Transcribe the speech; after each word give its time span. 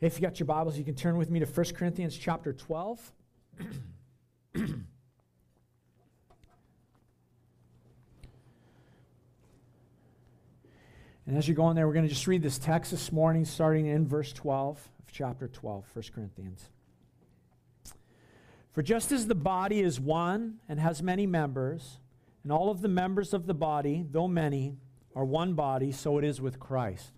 If 0.00 0.16
you 0.16 0.22
got 0.22 0.38
your 0.38 0.46
Bibles, 0.46 0.78
you 0.78 0.84
can 0.84 0.94
turn 0.94 1.16
with 1.16 1.28
me 1.28 1.40
to 1.40 1.46
1 1.46 1.66
Corinthians 1.74 2.16
chapter 2.16 2.52
12. 2.52 3.12
and 4.54 4.86
as 11.26 11.48
you're 11.48 11.56
going 11.56 11.74
there, 11.74 11.88
we're 11.88 11.94
going 11.94 12.06
to 12.06 12.14
just 12.14 12.28
read 12.28 12.42
this 12.42 12.58
text 12.58 12.92
this 12.92 13.10
morning, 13.10 13.44
starting 13.44 13.86
in 13.86 14.06
verse 14.06 14.32
12 14.32 14.76
of 14.76 15.12
chapter 15.12 15.48
12, 15.48 15.84
1 15.92 16.04
Corinthians. 16.14 16.70
For 18.70 18.82
just 18.82 19.10
as 19.10 19.26
the 19.26 19.34
body 19.34 19.80
is 19.80 19.98
one 19.98 20.60
and 20.68 20.78
has 20.78 21.02
many 21.02 21.26
members, 21.26 21.98
and 22.44 22.52
all 22.52 22.70
of 22.70 22.82
the 22.82 22.88
members 22.88 23.34
of 23.34 23.46
the 23.46 23.54
body, 23.54 24.06
though 24.08 24.28
many, 24.28 24.76
are 25.16 25.24
one 25.24 25.54
body, 25.54 25.90
so 25.90 26.18
it 26.18 26.24
is 26.24 26.40
with 26.40 26.60
Christ. 26.60 27.17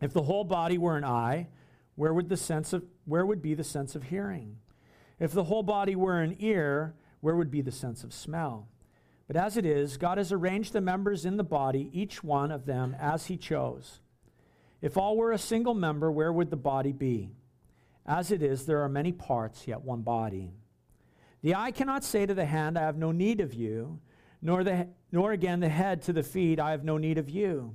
If 0.00 0.12
the 0.12 0.22
whole 0.22 0.44
body 0.44 0.78
were 0.78 0.96
an 0.96 1.04
eye, 1.04 1.48
where 1.96 2.14
would 2.14 2.28
the 2.28 2.36
sense 2.36 2.72
of 2.72 2.84
where 3.04 3.26
would 3.26 3.42
be 3.42 3.54
the 3.54 3.64
sense 3.64 3.94
of 3.96 4.04
hearing? 4.04 4.56
If 5.18 5.32
the 5.32 5.44
whole 5.44 5.62
body 5.62 5.96
were 5.96 6.20
an 6.20 6.36
ear, 6.38 6.94
where 7.20 7.34
would 7.34 7.50
be 7.50 7.60
the 7.60 7.72
sense 7.72 8.04
of 8.04 8.12
smell? 8.12 8.68
But 9.26 9.36
as 9.36 9.56
it 9.56 9.66
is, 9.66 9.96
God 9.96 10.16
has 10.18 10.32
arranged 10.32 10.72
the 10.72 10.80
members 10.80 11.24
in 11.24 11.36
the 11.36 11.44
body, 11.44 11.90
each 11.92 12.22
one 12.22 12.50
of 12.50 12.66
them 12.66 12.96
as 12.98 13.26
he 13.26 13.36
chose. 13.36 14.00
If 14.80 14.96
all 14.96 15.16
were 15.16 15.32
a 15.32 15.38
single 15.38 15.74
member, 15.74 16.10
where 16.10 16.32
would 16.32 16.50
the 16.50 16.56
body 16.56 16.92
be? 16.92 17.30
As 18.06 18.30
it 18.30 18.42
is, 18.42 18.64
there 18.64 18.82
are 18.82 18.88
many 18.88 19.12
parts, 19.12 19.66
yet 19.66 19.82
one 19.82 20.02
body. 20.02 20.52
The 21.42 21.56
eye 21.56 21.72
cannot 21.72 22.04
say 22.04 22.24
to 22.24 22.34
the 22.34 22.46
hand, 22.46 22.78
I 22.78 22.82
have 22.82 22.96
no 22.96 23.12
need 23.12 23.40
of 23.40 23.52
you, 23.52 24.00
nor, 24.40 24.64
the, 24.64 24.88
nor 25.12 25.32
again 25.32 25.60
the 25.60 25.68
head 25.68 26.02
to 26.02 26.12
the 26.12 26.22
feet, 26.22 26.58
I 26.58 26.70
have 26.70 26.84
no 26.84 26.96
need 26.96 27.18
of 27.18 27.28
you. 27.28 27.74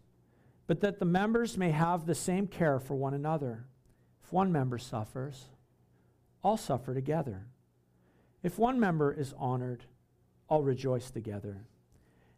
but 0.67 0.81
that 0.81 0.99
the 0.99 1.05
members 1.05 1.57
may 1.57 1.71
have 1.71 2.05
the 2.05 2.15
same 2.15 2.47
care 2.47 2.79
for 2.79 2.95
one 2.95 3.13
another. 3.13 3.65
If 4.23 4.31
one 4.31 4.51
member 4.51 4.77
suffers, 4.77 5.45
all 6.43 6.57
suffer 6.57 6.93
together. 6.93 7.47
If 8.43 8.57
one 8.57 8.79
member 8.79 9.13
is 9.13 9.33
honored, 9.37 9.83
all 10.47 10.63
rejoice 10.63 11.11
together. 11.11 11.65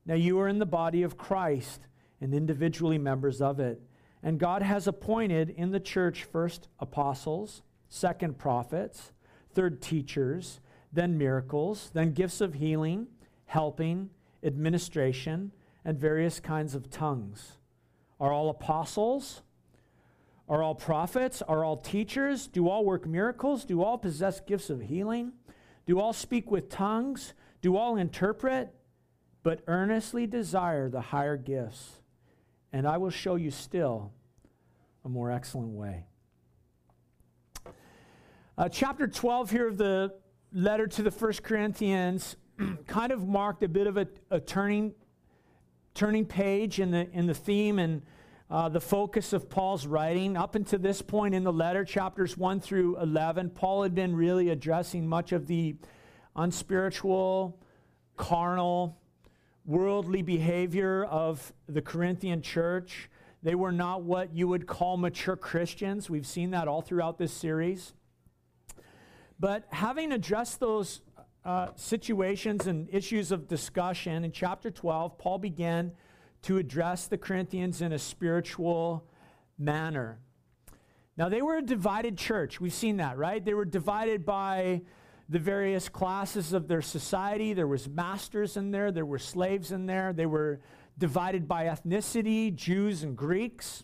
Now 0.06 0.16
you 0.16 0.40
are 0.40 0.48
in 0.48 0.60
the 0.60 0.66
body 0.66 1.04
of 1.04 1.18
Christ 1.18 1.82
and 2.20 2.34
individually 2.34 2.98
members 2.98 3.42
of 3.42 3.60
it. 3.60 3.82
And 4.22 4.40
God 4.40 4.62
has 4.62 4.88
appointed 4.88 5.50
in 5.50 5.72
the 5.72 5.80
church 5.80 6.24
first 6.24 6.68
apostles, 6.80 7.62
second 7.90 8.38
prophets, 8.38 9.12
third 9.54 9.82
teachers, 9.82 10.62
then 10.92 11.18
miracles, 11.18 11.92
then 11.94 12.14
gifts 12.14 12.40
of 12.40 12.54
healing, 12.54 13.08
helping, 13.46 14.10
administration, 14.44 15.52
and 15.84 15.98
various 15.98 16.40
kinds 16.40 16.76
of 16.76 16.90
tongues. 16.90 17.58
Are 18.24 18.32
all 18.32 18.50
apostles? 18.50 19.42
Are 20.48 20.64
all 20.64 20.76
prophets? 20.76 21.42
Are 21.42 21.66
all 21.66 21.76
teachers? 21.76 22.48
Do 22.48 22.70
all 22.70 22.86
work 22.86 23.06
miracles? 23.06 23.66
Do 23.66 23.84
all 23.84 23.98
possess 23.98 24.40
gifts 24.40 24.70
of 24.70 24.80
healing? 24.80 25.34
Do 25.86 26.00
all 26.00 26.14
speak 26.14 26.50
with 26.50 26.70
tongues? 26.70 27.34
Do 27.62 27.76
all 27.76 27.98
interpret? 27.98 28.74
But 29.44 29.60
earnestly 29.68 30.26
desire 30.26 30.88
the 30.90 31.02
higher 31.02 31.36
gifts, 31.36 32.00
and 32.72 32.88
I 32.88 32.96
will 32.96 33.10
show 33.10 33.36
you 33.36 33.52
still 33.52 34.14
a 35.04 35.10
more 35.10 35.30
excellent 35.30 35.74
way. 35.74 36.06
Uh, 38.58 38.70
chapter 38.70 39.06
12 39.06 39.52
here 39.52 39.68
of 39.68 39.78
the 39.78 40.14
letter 40.54 40.88
to 40.88 41.04
the 41.04 41.12
First 41.12 41.44
Corinthians 41.44 42.38
kind 42.88 43.12
of 43.12 43.28
marked 43.28 43.64
a 43.64 43.68
bit 43.68 43.86
of 43.86 43.98
a, 43.98 44.08
a 44.32 44.40
turning 44.40 44.94
turning 45.94 46.26
page 46.26 46.80
in 46.80 46.92
the, 46.92 47.10
in 47.12 47.28
the 47.28 47.34
theme 47.34 47.80
and 47.80 48.02
uh, 48.54 48.70
the 48.70 48.80
focus 48.80 49.34
of 49.34 49.50
Paul's 49.50 49.88
writing. 49.88 50.38
Up 50.38 50.54
until 50.54 50.78
this 50.78 51.02
point 51.02 51.34
in 51.34 51.44
the 51.44 51.52
letter, 51.52 51.84
chapters 51.84 52.38
1 52.38 52.60
through 52.60 53.00
11, 53.00 53.50
Paul 53.50 53.82
had 53.82 53.96
been 53.96 54.16
really 54.16 54.50
addressing 54.50 55.08
much 55.08 55.32
of 55.32 55.48
the 55.48 55.76
unspiritual, 56.36 57.60
carnal, 58.16 59.02
worldly 59.66 60.22
behavior 60.22 61.04
of 61.06 61.52
the 61.68 61.82
Corinthian 61.82 62.44
church. 62.44 63.10
They 63.42 63.56
were 63.56 63.72
not 63.72 64.04
what 64.04 64.36
you 64.36 64.48
would 64.48 64.68
call 64.68 64.98
mature 64.98 65.36
Christians. 65.36 66.08
We've 66.08 66.28
seen 66.28 66.52
that 66.52 66.68
all 66.68 66.84
throughout 66.84 67.18
this 67.18 67.34
series. 67.34 67.94
But 69.40 69.66
having 69.70 70.12
addressed 70.12 70.60
those 70.60 71.02
uh, 71.44 71.70
situations 71.76 72.68
and 72.68 72.88
issues 72.94 73.32
of 73.32 73.48
discussion 73.48 74.24
in 74.24 74.32
chapter 74.32 74.70
12, 74.70 75.18
Paul 75.18 75.40
began 75.40 75.94
to 76.44 76.58
address 76.58 77.08
the 77.08 77.18
Corinthians 77.18 77.82
in 77.82 77.92
a 77.92 78.00
spiritual 78.00 79.06
manner. 79.58 80.20
Now, 81.18 81.30
they 81.30 81.42
were 81.42 81.58
a 81.58 81.62
divided 81.62 82.18
church. 82.18 82.60
We've 82.60 82.74
seen 82.74 82.98
that, 82.98 83.18
right? 83.18 83.44
They 83.44 83.54
were 83.54 83.66
divided 83.66 84.26
by 84.26 84.82
the 85.30 85.40
various 85.40 85.88
classes 85.88 86.54
of 86.54 86.68
their 86.68 86.82
society. 86.82 87.54
There 87.54 87.68
was 87.68 87.88
masters 87.88 88.58
in 88.58 88.72
there, 88.72 88.92
there 88.92 89.06
were 89.06 89.20
slaves 89.20 89.72
in 89.72 89.86
there. 89.86 90.12
They 90.12 90.26
were 90.26 90.60
divided 90.98 91.48
by 91.48 91.66
ethnicity, 91.66 92.54
Jews 92.54 93.04
and 93.04 93.16
Greeks. 93.16 93.84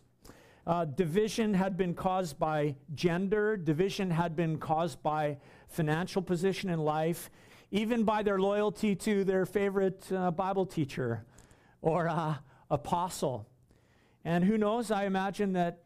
Uh, 0.68 0.86
division 0.86 1.54
had 1.54 1.78
been 1.78 1.94
caused 1.94 2.38
by 2.38 2.76
gender, 2.94 3.58
division 3.58 4.12
had 4.12 4.36
been 4.36 4.58
caused 4.58 5.02
by 5.02 5.38
financial 5.68 6.22
position 6.22 6.70
in 6.70 6.80
life, 6.80 7.32
even 7.72 8.04
by 8.04 8.22
their 8.22 8.40
loyalty 8.40 8.96
to 8.96 9.24
their 9.24 9.46
favorite 9.46 10.06
uh, 10.12 10.30
Bible 10.30 10.66
teacher 10.66 11.24
or 11.82 12.08
uh, 12.08 12.36
apostle. 12.70 13.48
And 14.24 14.44
who 14.44 14.58
knows, 14.58 14.92
I 14.92 15.06
imagine 15.06 15.54
that 15.54 15.84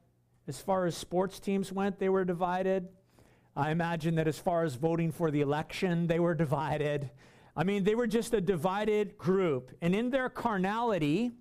as 0.47 0.59
far 0.59 0.85
as 0.85 0.97
sports 0.97 1.39
teams 1.39 1.71
went, 1.71 1.99
they 1.99 2.09
were 2.09 2.25
divided. 2.25 2.89
I 3.55 3.71
imagine 3.71 4.16
that 4.16 4.27
as 4.27 4.39
far 4.39 4.63
as 4.63 4.75
voting 4.75 5.11
for 5.11 5.31
the 5.31 5.41
election, 5.41 6.07
they 6.07 6.19
were 6.19 6.35
divided. 6.35 7.11
I 7.55 7.63
mean, 7.63 7.83
they 7.83 7.95
were 7.95 8.07
just 8.07 8.33
a 8.33 8.41
divided 8.41 9.17
group. 9.17 9.71
And 9.81 9.94
in 9.94 10.09
their 10.09 10.29
carnality, 10.29 11.31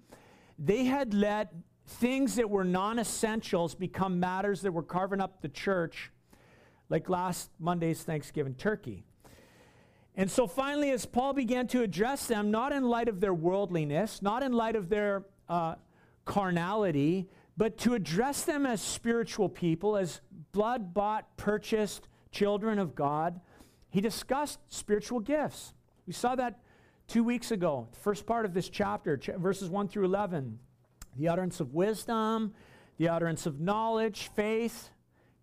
they 0.58 0.84
had 0.84 1.14
let 1.14 1.52
things 1.86 2.36
that 2.36 2.48
were 2.48 2.64
non 2.64 2.98
essentials 2.98 3.74
become 3.74 4.20
matters 4.20 4.60
that 4.62 4.72
were 4.72 4.82
carving 4.82 5.20
up 5.20 5.40
the 5.40 5.48
church, 5.48 6.10
like 6.88 7.08
last 7.08 7.50
Monday's 7.58 8.02
Thanksgiving 8.02 8.54
turkey. 8.54 9.04
And 10.14 10.30
so 10.30 10.46
finally, 10.46 10.90
as 10.90 11.06
Paul 11.06 11.32
began 11.32 11.66
to 11.68 11.82
address 11.82 12.26
them, 12.26 12.50
not 12.50 12.72
in 12.72 12.84
light 12.84 13.08
of 13.08 13.20
their 13.20 13.32
worldliness, 13.32 14.20
not 14.20 14.42
in 14.42 14.52
light 14.52 14.76
of 14.76 14.90
their 14.90 15.24
uh, 15.52 15.74
carnality, 16.24 17.28
but 17.58 17.76
to 17.76 17.92
address 17.92 18.44
them 18.44 18.64
as 18.64 18.80
spiritual 18.80 19.50
people, 19.50 19.98
as 19.98 20.22
blood 20.52 20.94
bought, 20.94 21.36
purchased 21.36 22.08
children 22.30 22.78
of 22.78 22.94
God, 22.94 23.38
he 23.90 24.00
discussed 24.00 24.60
spiritual 24.68 25.20
gifts. 25.20 25.74
We 26.06 26.14
saw 26.14 26.34
that 26.36 26.60
two 27.06 27.22
weeks 27.22 27.50
ago, 27.50 27.86
the 27.92 27.98
first 27.98 28.24
part 28.24 28.46
of 28.46 28.54
this 28.54 28.70
chapter, 28.70 29.18
ch- 29.18 29.28
verses 29.36 29.68
1 29.68 29.88
through 29.88 30.06
11. 30.06 30.58
The 31.18 31.28
utterance 31.28 31.60
of 31.60 31.74
wisdom, 31.74 32.54
the 32.96 33.10
utterance 33.10 33.44
of 33.44 33.60
knowledge, 33.60 34.30
faith, 34.34 34.88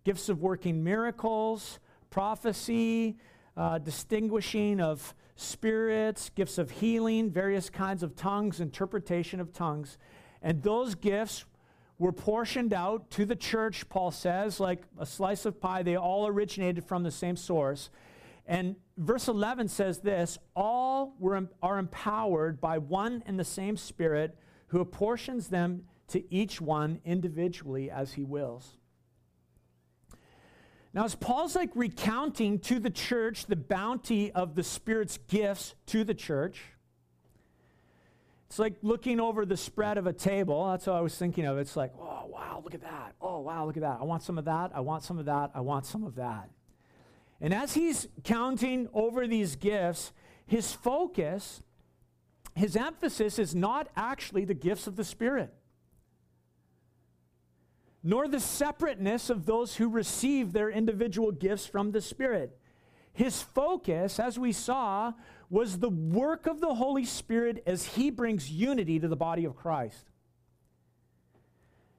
gifts 0.02 0.28
of 0.28 0.40
working 0.40 0.82
miracles, 0.82 1.78
prophecy, 2.10 3.16
uh, 3.56 3.78
distinguishing 3.78 4.80
of 4.80 5.14
spirits, 5.40 6.30
gifts 6.30 6.58
of 6.58 6.70
healing, 6.70 7.30
various 7.30 7.70
kinds 7.70 8.02
of 8.02 8.14
tongues, 8.14 8.60
interpretation 8.60 9.40
of 9.40 9.52
tongues. 9.52 9.96
And 10.42 10.62
those 10.62 10.94
gifts 10.94 11.44
were 11.98 12.12
portioned 12.12 12.72
out 12.72 13.10
to 13.10 13.24
the 13.24 13.36
church, 13.36 13.88
Paul 13.88 14.10
says, 14.10 14.60
like 14.60 14.82
a 14.98 15.06
slice 15.06 15.44
of 15.44 15.60
pie. 15.60 15.82
They 15.82 15.96
all 15.96 16.26
originated 16.26 16.84
from 16.84 17.02
the 17.02 17.10
same 17.10 17.36
source. 17.36 17.90
And 18.46 18.76
verse 18.96 19.28
11 19.28 19.68
says 19.68 19.98
this 19.98 20.38
all 20.56 21.14
were, 21.18 21.48
are 21.62 21.78
empowered 21.78 22.60
by 22.60 22.78
one 22.78 23.22
and 23.26 23.38
the 23.38 23.44
same 23.44 23.76
Spirit 23.76 24.36
who 24.68 24.80
apportions 24.80 25.48
them 25.48 25.84
to 26.08 26.22
each 26.34 26.60
one 26.60 27.00
individually 27.04 27.90
as 27.90 28.14
he 28.14 28.24
wills. 28.24 28.76
Now, 30.92 31.04
as 31.04 31.14
Paul's 31.14 31.54
like 31.54 31.70
recounting 31.74 32.58
to 32.60 32.80
the 32.80 32.90
church 32.90 33.46
the 33.46 33.56
bounty 33.56 34.32
of 34.32 34.54
the 34.54 34.64
Spirit's 34.64 35.18
gifts 35.28 35.74
to 35.86 36.02
the 36.02 36.14
church, 36.14 36.60
it's 38.48 38.58
like 38.58 38.74
looking 38.82 39.20
over 39.20 39.46
the 39.46 39.56
spread 39.56 39.96
of 39.96 40.08
a 40.08 40.12
table. 40.12 40.68
That's 40.70 40.88
what 40.88 40.96
I 40.96 41.00
was 41.00 41.16
thinking 41.16 41.46
of. 41.46 41.58
It's 41.58 41.76
like, 41.76 41.92
oh, 42.00 42.26
wow, 42.26 42.60
look 42.64 42.74
at 42.74 42.82
that. 42.82 43.14
Oh, 43.20 43.38
wow, 43.38 43.64
look 43.64 43.76
at 43.76 43.82
that. 43.82 43.98
I 44.00 44.04
want 44.04 44.24
some 44.24 44.38
of 44.38 44.44
that. 44.46 44.72
I 44.74 44.80
want 44.80 45.04
some 45.04 45.20
of 45.20 45.26
that. 45.26 45.52
I 45.54 45.60
want 45.60 45.86
some 45.86 46.02
of 46.02 46.16
that. 46.16 46.50
And 47.40 47.54
as 47.54 47.74
he's 47.74 48.08
counting 48.24 48.88
over 48.92 49.28
these 49.28 49.54
gifts, 49.54 50.12
his 50.46 50.72
focus, 50.72 51.62
his 52.56 52.74
emphasis 52.74 53.38
is 53.38 53.54
not 53.54 53.88
actually 53.96 54.44
the 54.44 54.54
gifts 54.54 54.88
of 54.88 54.96
the 54.96 55.04
Spirit, 55.04 55.54
nor 58.02 58.28
the 58.28 58.40
separateness 58.40 59.30
of 59.30 59.46
those 59.46 59.76
who 59.76 59.88
receive 59.88 60.52
their 60.52 60.70
individual 60.70 61.32
gifts 61.32 61.66
from 61.66 61.92
the 61.92 62.00
Spirit. 62.00 62.58
His 63.12 63.42
focus, 63.42 64.18
as 64.18 64.38
we 64.38 64.52
saw, 64.52 65.12
was 65.50 65.78
the 65.78 65.90
work 65.90 66.46
of 66.46 66.60
the 66.60 66.74
Holy 66.74 67.04
Spirit 67.04 67.62
as 67.66 67.84
he 67.84 68.10
brings 68.10 68.50
unity 68.50 68.98
to 68.98 69.08
the 69.08 69.16
body 69.16 69.44
of 69.44 69.56
Christ. 69.56 70.08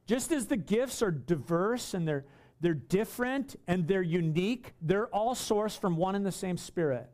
Just 0.07 0.31
as 0.31 0.47
the 0.47 0.57
gifts 0.57 1.01
are 1.01 1.11
diverse 1.11 1.93
and 1.93 2.07
they're, 2.07 2.25
they're 2.59 2.73
different 2.73 3.55
and 3.67 3.87
they're 3.87 4.01
unique, 4.01 4.73
they're 4.81 5.07
all 5.07 5.35
sourced 5.35 5.77
from 5.79 5.97
one 5.97 6.15
and 6.15 6.25
the 6.25 6.31
same 6.31 6.57
Spirit. 6.57 7.09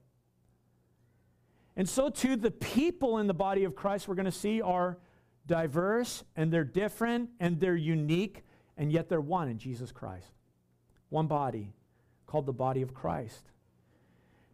And 1.75 1.87
so, 1.87 2.09
too, 2.09 2.35
the 2.35 2.49
people 2.51 3.19
in 3.19 3.27
the 3.27 3.33
body 3.33 3.63
of 3.63 3.75
Christ 3.75 4.07
we're 4.07 4.15
going 4.15 4.25
to 4.25 4.31
see 4.31 4.61
are 4.61 4.97
diverse 5.45 6.23
and 6.35 6.51
they're 6.51 6.63
different 6.63 7.29
and 7.39 7.59
they're 7.59 7.75
unique, 7.75 8.43
and 8.77 8.91
yet 8.91 9.09
they're 9.09 9.19
one 9.19 9.49
in 9.49 9.57
Jesus 9.57 9.91
Christ. 9.91 10.31
One 11.09 11.27
body 11.27 11.73
called 12.25 12.45
the 12.45 12.53
body 12.53 12.81
of 12.81 12.93
Christ. 12.93 13.49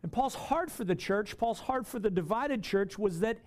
And 0.02 0.12
Paul's 0.12 0.36
heart 0.36 0.70
for 0.70 0.84
the 0.84 0.96
church, 0.96 1.38
Paul's 1.38 1.62
heart 1.62 1.88
for 1.88 2.00
the 2.00 2.10
divided 2.10 2.64
church 2.64 3.00
was 3.00 3.22
that 3.22 3.40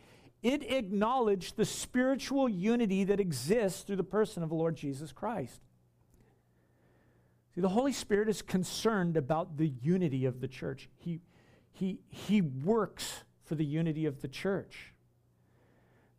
it 0.42 0.70
acknowledged 0.70 1.56
the 1.56 1.64
spiritual 1.64 2.48
unity 2.48 3.04
that 3.04 3.20
exists 3.20 3.82
through 3.82 3.96
the 3.96 4.04
person 4.04 4.42
of 4.42 4.48
the 4.48 4.54
Lord 4.54 4.76
Jesus 4.76 5.12
Christ. 5.12 5.60
See, 7.54 7.60
the 7.60 7.68
Holy 7.68 7.92
Spirit 7.92 8.28
is 8.28 8.42
concerned 8.42 9.16
about 9.16 9.56
the 9.56 9.72
unity 9.82 10.26
of 10.26 10.40
the 10.40 10.48
church. 10.48 10.88
He, 10.98 11.20
he, 11.72 12.00
he 12.08 12.42
works 12.42 13.24
for 13.44 13.54
the 13.54 13.64
unity 13.64 14.06
of 14.06 14.20
the 14.20 14.28
church. 14.28 14.92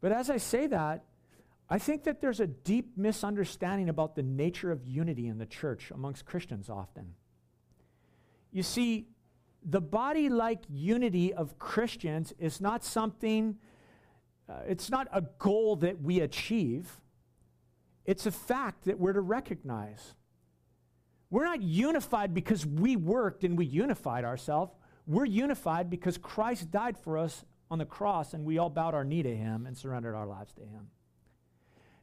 But 0.02 0.12
as 0.12 0.30
I 0.30 0.38
say 0.38 0.68
that, 0.68 1.04
I 1.70 1.80
think 1.80 2.06
that 2.06 2.22
there's 2.22 2.40
a 2.40 2.48
deep 2.48 2.98
misunderstanding 2.98 3.90
about 3.90 4.16
the 4.16 4.24
nature 4.24 4.72
of 4.72 4.86
unity 4.86 5.28
in 5.28 5.38
the 5.38 5.46
church 5.46 5.92
amongst 5.92 6.26
Christians 6.26 6.70
often. 6.70 7.14
You 8.52 8.64
see, 8.64 9.08
the 9.64 9.82
body 9.82 10.30
like 10.30 10.60
unity 10.70 11.34
of 11.34 11.60
Christians 11.60 12.34
is 12.40 12.62
not 12.62 12.86
something, 12.86 13.58
uh, 14.50 14.62
it's 14.68 14.90
not 14.90 15.08
a 15.12 15.22
goal 15.40 15.76
that 15.78 16.02
we 16.02 16.22
achieve. 16.22 17.02
It's 18.06 18.26
a 18.26 18.32
fact 18.32 18.86
that 18.86 18.98
we're 18.98 19.14
to 19.14 19.22
recognize. 19.22 20.16
We're 21.30 21.44
not 21.44 21.62
unified 21.62 22.34
because 22.34 22.66
we 22.66 22.96
worked 22.96 23.44
and 23.44 23.58
we 23.58 23.66
unified 23.66 24.24
ourselves. 24.24 24.72
We're 25.06 25.26
unified 25.26 25.90
because 25.90 26.18
Christ 26.18 26.72
died 26.72 26.98
for 26.98 27.18
us 27.18 27.44
on 27.70 27.80
the 27.80 27.86
cross 27.86 28.34
and 28.34 28.46
we 28.46 28.58
all 28.58 28.70
bowed 28.70 28.94
our 28.94 29.04
knee 29.04 29.24
to 29.24 29.36
him 29.36 29.66
and 29.66 29.78
surrendered 29.78 30.16
our 30.16 30.26
lives 30.26 30.54
to 30.54 30.62
him. 30.62 30.88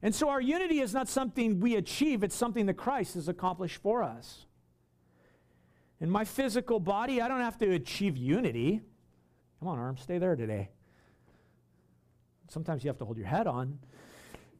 And 0.04 0.14
so 0.14 0.28
our 0.28 0.40
unity 0.40 0.80
is 0.80 0.92
not 0.92 1.08
something 1.08 1.60
we 1.60 1.76
achieve, 1.76 2.22
it's 2.22 2.36
something 2.36 2.66
that 2.66 2.74
Christ 2.74 3.14
has 3.14 3.26
accomplished 3.26 3.80
for 3.80 4.02
us. 4.02 4.44
In 5.98 6.10
my 6.10 6.26
physical 6.26 6.78
body, 6.78 7.22
I 7.22 7.26
don't 7.26 7.40
have 7.40 7.56
to 7.60 7.72
achieve 7.72 8.14
unity. 8.14 8.82
Come 9.58 9.68
on, 9.68 9.78
arms, 9.78 10.02
stay 10.02 10.18
there 10.18 10.36
today. 10.36 10.68
Sometimes 12.50 12.84
you 12.84 12.88
have 12.88 12.98
to 12.98 13.06
hold 13.06 13.16
your 13.16 13.26
head 13.26 13.46
on. 13.46 13.78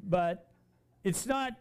But 0.03 0.49
it's 1.05 1.27
not 1.27 1.53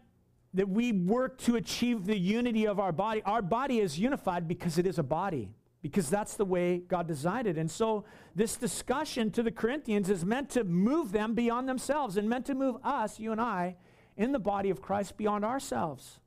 that 0.54 0.66
we 0.66 0.92
work 0.92 1.36
to 1.40 1.56
achieve 1.56 2.06
the 2.06 2.16
unity 2.16 2.66
of 2.66 2.80
our 2.80 2.90
body. 2.90 3.20
Our 3.26 3.42
body 3.42 3.80
is 3.80 3.98
unified 3.98 4.48
because 4.48 4.78
it 4.78 4.86
is 4.86 4.98
a 4.98 5.02
body, 5.02 5.50
because 5.84 6.08
that's 6.08 6.38
the 6.38 6.46
way 6.46 6.78
God 6.78 7.06
designed 7.06 7.46
it. 7.46 7.58
And 7.58 7.70
so, 7.70 8.06
this 8.34 8.56
discussion 8.56 9.30
to 9.32 9.42
the 9.42 9.50
Corinthians 9.50 10.08
is 10.08 10.24
meant 10.24 10.48
to 10.52 10.64
move 10.64 11.12
them 11.12 11.34
beyond 11.34 11.68
themselves 11.68 12.16
and 12.16 12.26
meant 12.26 12.46
to 12.46 12.54
move 12.54 12.76
us, 12.82 13.20
you 13.20 13.32
and 13.32 13.40
I, 13.40 13.76
in 14.16 14.32
the 14.32 14.38
body 14.38 14.70
of 14.70 14.80
Christ 14.80 15.18
beyond 15.18 15.44
ourselves 15.44 16.20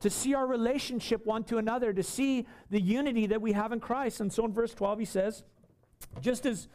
to 0.00 0.08
see 0.08 0.32
our 0.32 0.46
relationship 0.46 1.26
one 1.26 1.44
to 1.44 1.58
another, 1.58 1.92
to 1.92 2.02
see 2.02 2.46
the 2.70 2.80
unity 2.80 3.26
that 3.26 3.42
we 3.42 3.52
have 3.52 3.70
in 3.70 3.80
Christ. 3.80 4.22
And 4.22 4.32
so 4.32 4.46
in 4.46 4.52
verse 4.54 4.72
12, 4.72 5.00
he 5.00 5.04
says, 5.04 5.44
just 6.22 6.46
as 6.46 6.66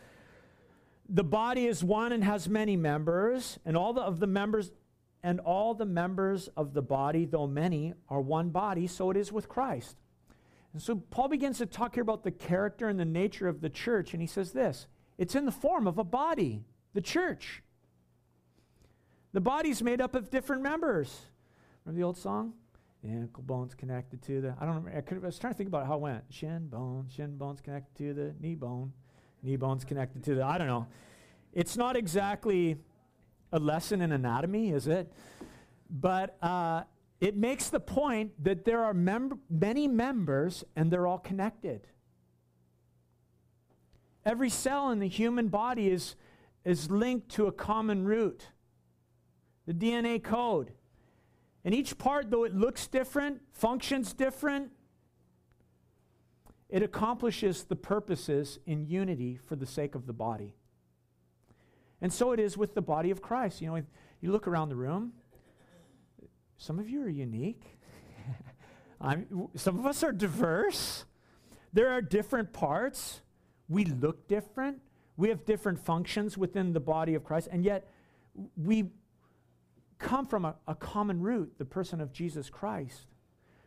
the 1.10 1.24
body 1.24 1.66
is 1.66 1.84
one 1.84 2.12
and 2.12 2.24
has 2.24 2.48
many 2.48 2.78
members, 2.78 3.58
and 3.66 3.76
all 3.76 3.94
the, 3.94 4.02
of 4.02 4.20
the 4.20 4.28
members 4.28 4.72
and 5.24 5.40
all 5.40 5.74
the 5.74 5.88
members 5.88 6.50
of 6.56 6.76
the 6.76 6.84
body, 6.84 7.26
though 7.26 7.48
many, 7.48 7.96
are 8.10 8.22
one 8.22 8.50
body, 8.50 8.86
so 8.86 9.10
it 9.10 9.18
is 9.18 9.32
with 9.32 9.50
Christ. 9.50 9.98
And 10.76 10.82
so 10.82 10.98
Paul 10.98 11.30
begins 11.30 11.60
to 11.60 11.66
talk 11.66 11.94
here 11.94 12.02
about 12.02 12.26
the 12.26 12.32
character 12.32 12.90
and 12.90 13.00
the 13.00 13.06
nature 13.06 13.48
of 13.48 13.62
the 13.62 13.70
church, 13.70 14.12
and 14.12 14.22
he 14.22 14.28
says 14.28 14.52
this 14.52 14.88
it's 15.18 15.34
in 15.34 15.46
the 15.46 15.52
form 15.54 15.88
of 15.88 15.98
a 15.98 16.04
body, 16.04 16.66
the 16.94 17.00
church. 17.00 17.64
The 19.32 19.40
body's 19.40 19.82
made 19.82 20.02
up 20.02 20.16
of 20.16 20.30
different 20.30 20.64
members. 20.64 21.18
Remember 21.86 21.98
the 21.98 22.06
old 22.06 22.18
song? 22.18 22.56
The 23.02 23.10
ankle 23.10 23.44
bone's 23.44 23.74
connected 23.74 24.22
to 24.24 24.42
the, 24.42 24.56
I 24.60 24.66
don't 24.66 24.76
remember, 24.76 24.98
I, 24.98 25.00
could, 25.00 25.24
I 25.24 25.28
was 25.28 25.40
trying 25.40 25.54
to 25.54 25.58
think 25.58 25.70
about 25.70 25.88
how 25.88 25.96
it 25.96 26.02
went. 26.02 26.26
Shin 26.30 26.68
bone, 26.68 27.08
shin 27.10 27.38
bone's 27.38 27.62
connected 27.62 27.96
to 28.00 28.14
the 28.14 28.36
knee 28.42 28.56
bone, 28.56 28.92
knee 29.44 29.56
bone's 29.56 29.86
connected 29.86 30.26
to 30.26 30.36
the, 30.36 30.44
I 30.44 30.58
don't 30.58 30.68
know. 30.68 30.88
It's 31.54 31.78
not 31.78 31.96
exactly 31.96 32.76
a 33.54 33.60
lesson 33.60 34.02
in 34.02 34.12
anatomy, 34.12 34.72
is 34.72 34.88
it? 34.88 35.10
But 35.90 36.36
uh, 36.42 36.84
it 37.22 37.36
makes 37.36 37.70
the 37.70 37.80
point 37.80 38.32
that 38.44 38.66
there 38.66 38.84
are 38.84 38.94
mem- 38.94 39.40
many 39.50 39.88
members 39.88 40.64
and 40.76 40.92
they're 40.92 41.08
all 41.08 41.18
connected. 41.18 41.88
Every 44.26 44.50
cell 44.50 44.90
in 44.92 45.00
the 45.00 45.08
human 45.08 45.48
body 45.48 45.90
is, 45.90 46.16
is 46.64 46.90
linked 46.90 47.30
to 47.30 47.48
a 47.48 47.52
common 47.52 48.06
root, 48.06 48.50
the 49.66 49.74
DNA 49.74 50.22
code. 50.22 50.72
And 51.64 51.74
each 51.74 51.98
part, 51.98 52.30
though 52.32 52.44
it 52.44 52.54
looks 52.54 52.88
different, 52.88 53.42
functions 53.54 54.14
different, 54.14 54.72
it 56.70 56.84
accomplishes 56.84 57.64
the 57.64 57.76
purposes 57.76 58.60
in 58.66 58.86
unity 58.86 59.38
for 59.38 59.56
the 59.56 59.66
sake 59.66 59.96
of 59.96 60.08
the 60.08 60.14
body. 60.14 60.56
And 62.02 62.12
so 62.12 62.34
it 62.34 62.40
is 62.40 62.58
with 62.58 62.74
the 62.74 62.82
body 62.82 63.12
of 63.12 63.22
Christ. 63.22 63.62
You 63.62 63.68
know, 63.68 63.84
you 64.20 64.32
look 64.32 64.48
around 64.48 64.70
the 64.70 64.76
room, 64.76 65.14
some 66.58 66.80
of 66.80 66.90
you 66.90 67.02
are 67.02 67.10
unique. 67.10 67.64
some 69.56 69.80
of 69.80 69.86
us 69.86 70.04
are 70.04 70.12
diverse. 70.12 71.06
There 71.74 71.90
are 71.92 72.02
different 72.02 72.54
parts. 72.54 73.22
We 73.68 73.86
look 73.86 74.28
different. 74.28 74.80
We 75.18 75.30
have 75.30 75.46
different 75.46 75.80
functions 75.80 76.38
within 76.38 76.74
the 76.74 76.80
body 76.80 77.16
of 77.16 77.24
Christ, 77.24 77.48
and 77.52 77.64
yet 77.64 77.88
we 78.58 78.92
come 79.98 80.26
from 80.26 80.46
a, 80.46 80.56
a 80.68 80.76
common 80.76 81.22
root, 81.22 81.54
the 81.58 81.66
person 81.66 82.02
of 82.02 82.12
Jesus 82.12 82.50
Christ. 82.50 83.08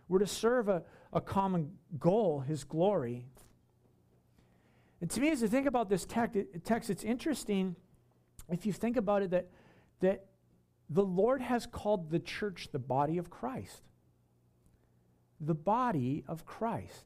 We're 0.08 0.18
to 0.18 0.26
serve 0.26 0.68
a, 0.68 0.82
a 1.12 1.20
common 1.20 1.72
goal, 1.98 2.40
his 2.40 2.64
glory. 2.64 3.26
And 5.00 5.10
to 5.10 5.20
me, 5.20 5.30
as 5.30 5.42
I 5.42 5.46
think 5.46 5.66
about 5.66 5.88
this 5.88 6.04
text, 6.04 6.36
it, 6.36 6.64
text, 6.64 6.90
it's 6.90 7.04
interesting 7.04 7.76
if 8.50 8.66
you 8.66 8.72
think 8.72 8.96
about 8.96 9.22
it 9.22 9.30
that, 9.30 9.48
that 10.00 10.26
the 10.88 11.04
Lord 11.04 11.40
has 11.42 11.66
called 11.66 12.10
the 12.10 12.18
church 12.18 12.68
the 12.72 12.78
body 12.78 13.18
of 13.18 13.30
Christ. 13.30 13.82
The 15.40 15.54
body 15.54 16.24
of 16.26 16.44
Christ. 16.44 17.04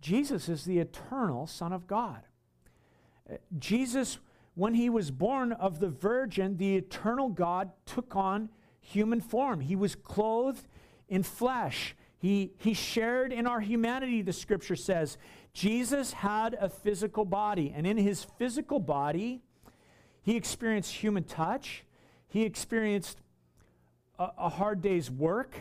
Jesus 0.00 0.48
is 0.48 0.64
the 0.64 0.78
eternal 0.78 1.46
Son 1.46 1.72
of 1.72 1.86
God. 1.86 2.22
Uh, 3.30 3.36
Jesus 3.58 4.18
when 4.54 4.74
he 4.74 4.90
was 4.90 5.10
born 5.10 5.52
of 5.52 5.80
the 5.80 5.88
virgin, 5.88 6.56
the 6.56 6.76
eternal 6.76 7.28
God 7.28 7.70
took 7.86 8.16
on 8.16 8.50
human 8.80 9.20
form. 9.20 9.60
He 9.60 9.76
was 9.76 9.94
clothed 9.94 10.66
in 11.08 11.22
flesh. 11.22 11.94
He, 12.18 12.52
he 12.58 12.74
shared 12.74 13.32
in 13.32 13.46
our 13.46 13.60
humanity, 13.60 14.22
the 14.22 14.32
scripture 14.32 14.76
says. 14.76 15.16
Jesus 15.54 16.12
had 16.12 16.54
a 16.60 16.68
physical 16.68 17.24
body, 17.24 17.72
and 17.74 17.86
in 17.86 17.96
his 17.96 18.24
physical 18.38 18.78
body, 18.78 19.40
he 20.30 20.36
experienced 20.36 20.92
human 20.92 21.24
touch. 21.24 21.84
He 22.28 22.44
experienced 22.44 23.20
a, 24.16 24.28
a 24.38 24.48
hard 24.48 24.80
day's 24.80 25.10
work. 25.10 25.56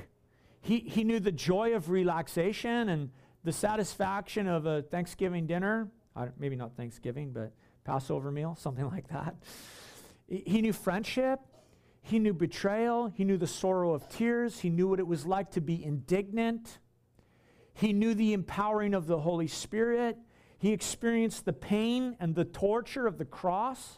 He, 0.62 0.78
he 0.78 1.04
knew 1.04 1.20
the 1.20 1.32
joy 1.32 1.74
of 1.74 1.90
relaxation 1.90 2.88
and 2.90 3.10
the 3.44 3.52
satisfaction 3.52 4.48
of 4.48 4.68
a 4.68 4.84
Thanksgiving 4.84 5.48
dinner. 5.48 5.88
maybe 6.38 6.56
not 6.56 6.78
Thanksgiving, 6.78 7.32
but 7.32 7.52
Passover 7.84 8.30
meal, 8.32 8.56
something 8.60 8.86
like 8.86 9.08
that. 9.08 9.38
He 10.28 10.62
knew 10.62 10.74
friendship. 10.74 11.40
He 12.04 12.20
knew 12.20 12.36
betrayal. 12.36 13.08
He 13.08 13.24
knew 13.24 13.38
the 13.38 13.48
sorrow 13.48 13.96
of 13.96 14.08
tears. 14.08 14.60
He 14.60 14.70
knew 14.70 14.88
what 14.88 15.00
it 15.00 15.08
was 15.08 15.26
like 15.26 15.50
to 15.54 15.62
be 15.62 15.84
indignant. 15.84 16.78
He 17.74 17.92
knew 17.92 18.14
the 18.14 18.34
empowering 18.34 18.94
of 18.94 19.08
the 19.08 19.22
Holy 19.22 19.48
Spirit. 19.48 20.20
He 20.60 20.74
experienced 20.74 21.46
the 21.46 21.54
pain 21.54 22.16
and 22.20 22.36
the 22.36 22.46
torture 22.46 23.08
of 23.08 23.18
the 23.18 23.26
cross, 23.26 23.98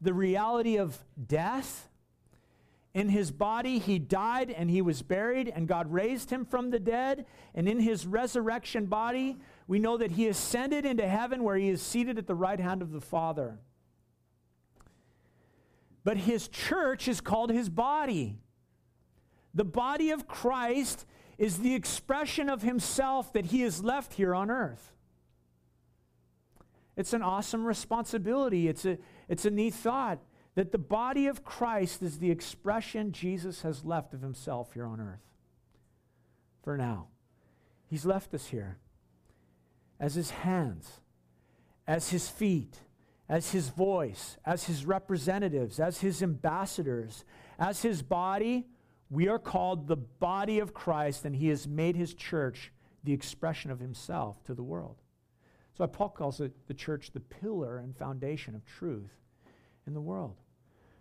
the 0.00 0.14
reality 0.14 0.76
of 0.76 0.98
death. 1.26 1.88
In 2.94 3.08
his 3.08 3.30
body, 3.30 3.78
he 3.78 3.98
died 3.98 4.50
and 4.50 4.70
he 4.70 4.82
was 4.82 5.02
buried, 5.02 5.52
and 5.54 5.68
God 5.68 5.92
raised 5.92 6.30
him 6.30 6.44
from 6.44 6.70
the 6.70 6.80
dead. 6.80 7.26
And 7.54 7.68
in 7.68 7.80
his 7.80 8.06
resurrection 8.06 8.86
body, 8.86 9.36
we 9.66 9.78
know 9.78 9.96
that 9.98 10.12
he 10.12 10.26
ascended 10.26 10.84
into 10.84 11.06
heaven 11.06 11.44
where 11.44 11.56
he 11.56 11.68
is 11.68 11.82
seated 11.82 12.18
at 12.18 12.26
the 12.26 12.34
right 12.34 12.58
hand 12.58 12.82
of 12.82 12.92
the 12.92 13.00
Father. 13.00 13.58
But 16.02 16.16
his 16.16 16.48
church 16.48 17.06
is 17.06 17.20
called 17.20 17.50
his 17.50 17.68
body. 17.68 18.38
The 19.54 19.64
body 19.64 20.10
of 20.10 20.26
Christ 20.26 21.04
is 21.36 21.58
the 21.58 21.74
expression 21.74 22.48
of 22.48 22.62
himself 22.62 23.32
that 23.32 23.46
he 23.46 23.60
has 23.60 23.84
left 23.84 24.14
here 24.14 24.34
on 24.34 24.50
earth. 24.50 24.92
It's 26.96 27.12
an 27.12 27.22
awesome 27.22 27.64
responsibility. 27.64 28.66
It's 28.68 28.84
a, 28.84 28.98
it's 29.28 29.44
a 29.44 29.50
neat 29.50 29.74
thought 29.74 30.20
that 30.54 30.72
the 30.72 30.78
body 30.78 31.26
of 31.26 31.44
Christ 31.44 32.02
is 32.02 32.18
the 32.18 32.30
expression 32.30 33.12
Jesus 33.12 33.62
has 33.62 33.84
left 33.84 34.12
of 34.14 34.22
himself 34.22 34.72
here 34.72 34.86
on 34.86 35.00
earth. 35.00 35.22
For 36.62 36.76
now, 36.76 37.08
he's 37.86 38.04
left 38.04 38.34
us 38.34 38.48
here 38.48 38.78
as 40.00 40.14
his 40.14 40.30
hands, 40.30 41.00
as 41.86 42.10
his 42.10 42.28
feet, 42.28 42.80
as 43.28 43.52
his 43.52 43.68
voice, 43.68 44.36
as 44.44 44.64
his 44.64 44.84
representatives, 44.86 45.78
as 45.78 46.00
his 46.00 46.22
ambassadors, 46.22 47.24
as 47.58 47.82
his 47.82 48.02
body. 48.02 48.66
We 49.10 49.28
are 49.28 49.38
called 49.38 49.86
the 49.86 49.96
body 49.96 50.58
of 50.58 50.74
Christ, 50.74 51.24
and 51.24 51.36
he 51.36 51.48
has 51.48 51.66
made 51.68 51.96
his 51.96 52.14
church 52.14 52.72
the 53.04 53.12
expression 53.12 53.70
of 53.70 53.80
himself 53.80 54.42
to 54.44 54.54
the 54.54 54.62
world. 54.62 54.96
So 55.78 55.86
Paul 55.86 56.10
calls 56.10 56.40
it 56.40 56.52
the 56.66 56.74
church 56.74 57.12
the 57.12 57.20
pillar 57.20 57.78
and 57.78 57.96
foundation 57.96 58.54
of 58.54 58.66
truth 58.66 59.12
in 59.86 59.94
the 59.94 60.00
world. 60.00 60.34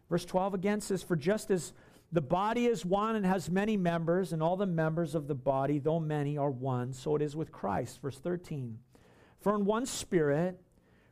Verse 0.09 0.23
12 0.23 0.53
again 0.53 0.81
says, 0.81 1.03
For 1.03 1.15
just 1.15 1.51
as 1.51 1.73
the 2.11 2.21
body 2.21 2.67
is 2.67 2.85
one 2.85 3.15
and 3.15 3.25
has 3.25 3.49
many 3.49 3.75
members, 3.75 4.31
and 4.31 4.41
all 4.41 4.55
the 4.55 4.65
members 4.65 5.15
of 5.15 5.27
the 5.27 5.35
body, 5.35 5.79
though 5.79 5.99
many, 5.99 6.37
are 6.37 6.51
one, 6.51 6.93
so 6.93 7.15
it 7.15 7.21
is 7.21 7.35
with 7.35 7.51
Christ. 7.51 8.01
Verse 8.01 8.17
13. 8.17 8.79
For 9.41 9.55
in 9.55 9.65
one 9.65 9.85
spirit, 9.85 10.61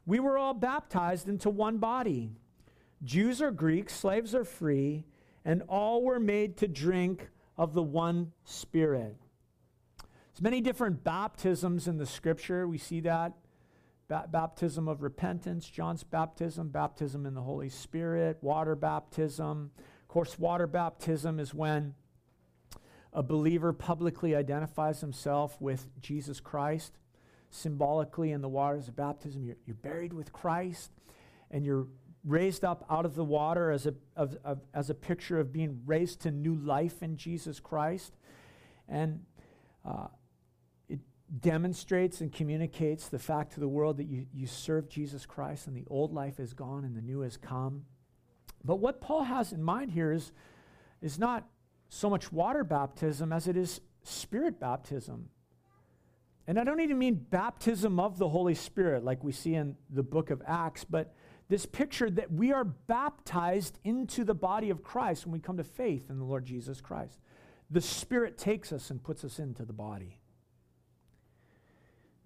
we 0.06 0.20
were 0.20 0.38
all 0.38 0.54
baptized 0.54 1.28
into 1.28 1.50
one 1.50 1.80
body. 1.80 2.32
Jews 3.04 3.42
or 3.42 3.52
Greeks, 3.52 3.94
slaves 3.94 4.34
or 4.34 4.46
free, 4.46 5.06
and 5.44 5.64
all 5.68 6.04
were 6.04 6.20
made 6.20 6.58
to 6.58 6.68
drink 6.68 7.30
of 7.58 7.74
the 7.74 7.84
one 7.84 8.32
Spirit. 8.44 9.16
There's 9.98 10.42
many 10.42 10.62
different 10.62 11.04
baptisms 11.04 11.88
in 11.88 11.98
the 11.98 12.06
scripture. 12.06 12.68
We 12.68 12.78
see 12.78 13.00
that. 13.02 13.34
Ba- 14.08 14.28
baptism 14.32 14.88
of 14.88 15.02
repentance, 15.02 15.70
John's 15.70 16.04
baptism, 16.04 16.70
baptism 16.70 17.26
in 17.26 17.34
the 17.34 17.42
Holy 17.42 17.70
Spirit, 17.70 18.38
water 18.42 18.76
baptism. 18.76 19.72
Of 20.02 20.08
course, 20.08 20.38
water 20.38 20.68
baptism 20.68 21.40
is 21.40 21.54
when 21.54 21.96
a 23.14 23.24
believer 23.24 23.74
publicly 23.74 24.36
identifies 24.36 25.02
himself 25.02 25.60
with 25.60 25.88
Jesus 26.02 26.40
Christ 26.40 26.98
symbolically 27.50 28.32
in 28.32 28.42
the 28.42 28.50
waters 28.50 28.88
of 28.88 28.96
baptism. 28.96 29.44
You're, 29.44 29.58
you're 29.66 29.76
buried 29.76 30.14
with 30.14 30.34
Christ 30.34 30.92
and 31.50 31.66
you're 31.66 31.88
raised 32.26 32.66
up 32.66 32.86
out 32.90 33.06
of 33.06 33.16
the 33.16 33.24
water 33.24 33.72
as 33.72 33.86
a, 33.86 33.94
of, 34.16 34.36
of, 34.44 34.60
as 34.74 34.90
a 34.90 34.94
picture 34.94 35.40
of 35.40 35.54
being 35.54 35.82
raised 35.86 36.22
to 36.22 36.32
new 36.32 36.56
life 36.56 37.02
in 37.02 37.16
Jesus 37.18 37.60
Christ. 37.60 38.14
And 38.90 39.22
uh, 39.86 40.08
demonstrates 41.40 42.22
and 42.22 42.32
communicates 42.32 43.08
the 43.08 43.20
fact 43.20 43.54
to 43.54 43.60
the 43.60 43.68
world 43.68 43.98
that 43.98 44.06
you, 44.06 44.28
you 44.34 44.48
serve 44.48 44.90
Jesus 44.90 45.26
Christ 45.26 45.68
and 45.68 45.76
the 45.76 45.86
old 45.90 46.14
life 46.14 46.40
is 46.40 46.54
gone 46.54 46.86
and 46.86 46.96
the 46.96 47.02
new 47.02 47.22
has 47.22 47.38
come. 47.38 47.86
But 48.64 48.78
what 48.78 49.02
Paul 49.02 49.24
has 49.24 49.52
in 49.52 49.64
mind 49.64 49.92
here 49.92 50.12
is, 50.12 50.32
is 51.02 51.20
not 51.20 51.48
so 51.90 52.10
much 52.10 52.32
water 52.32 52.64
baptism 52.64 53.32
as 53.34 53.48
it 53.48 53.58
is 53.58 53.82
spirit 54.04 54.60
baptism. 54.60 55.30
And 56.48 56.60
I 56.60 56.64
don't 56.64 56.80
even 56.80 57.00
mean 57.00 57.16
baptism 57.16 58.00
of 58.00 58.20
the 58.20 58.30
Holy 58.30 58.54
Spirit 58.54 59.04
like 59.04 59.24
we 59.24 59.32
see 59.32 59.56
in 59.56 59.76
the 59.90 60.04
book 60.04 60.30
of 60.30 60.44
Acts, 60.46 60.84
but 60.84 61.16
this 61.48 61.66
picture 61.66 62.10
that 62.12 62.32
we 62.32 62.52
are 62.52 62.64
baptized 62.64 63.80
into 63.84 64.24
the 64.24 64.36
body 64.36 64.70
of 64.70 64.84
Christ 64.84 65.26
when 65.26 65.34
we 65.34 65.40
come 65.40 65.58
to 65.58 65.64
faith 65.64 66.10
in 66.10 66.20
the 66.20 66.26
Lord 66.26 66.46
Jesus 66.46 66.82
Christ. 66.82 67.20
The 67.72 67.82
Spirit 67.82 68.38
takes 68.38 68.72
us 68.72 68.92
and 68.92 69.04
puts 69.04 69.24
us 69.24 69.40
into 69.40 69.66
the 69.66 69.74
body. 69.74 70.20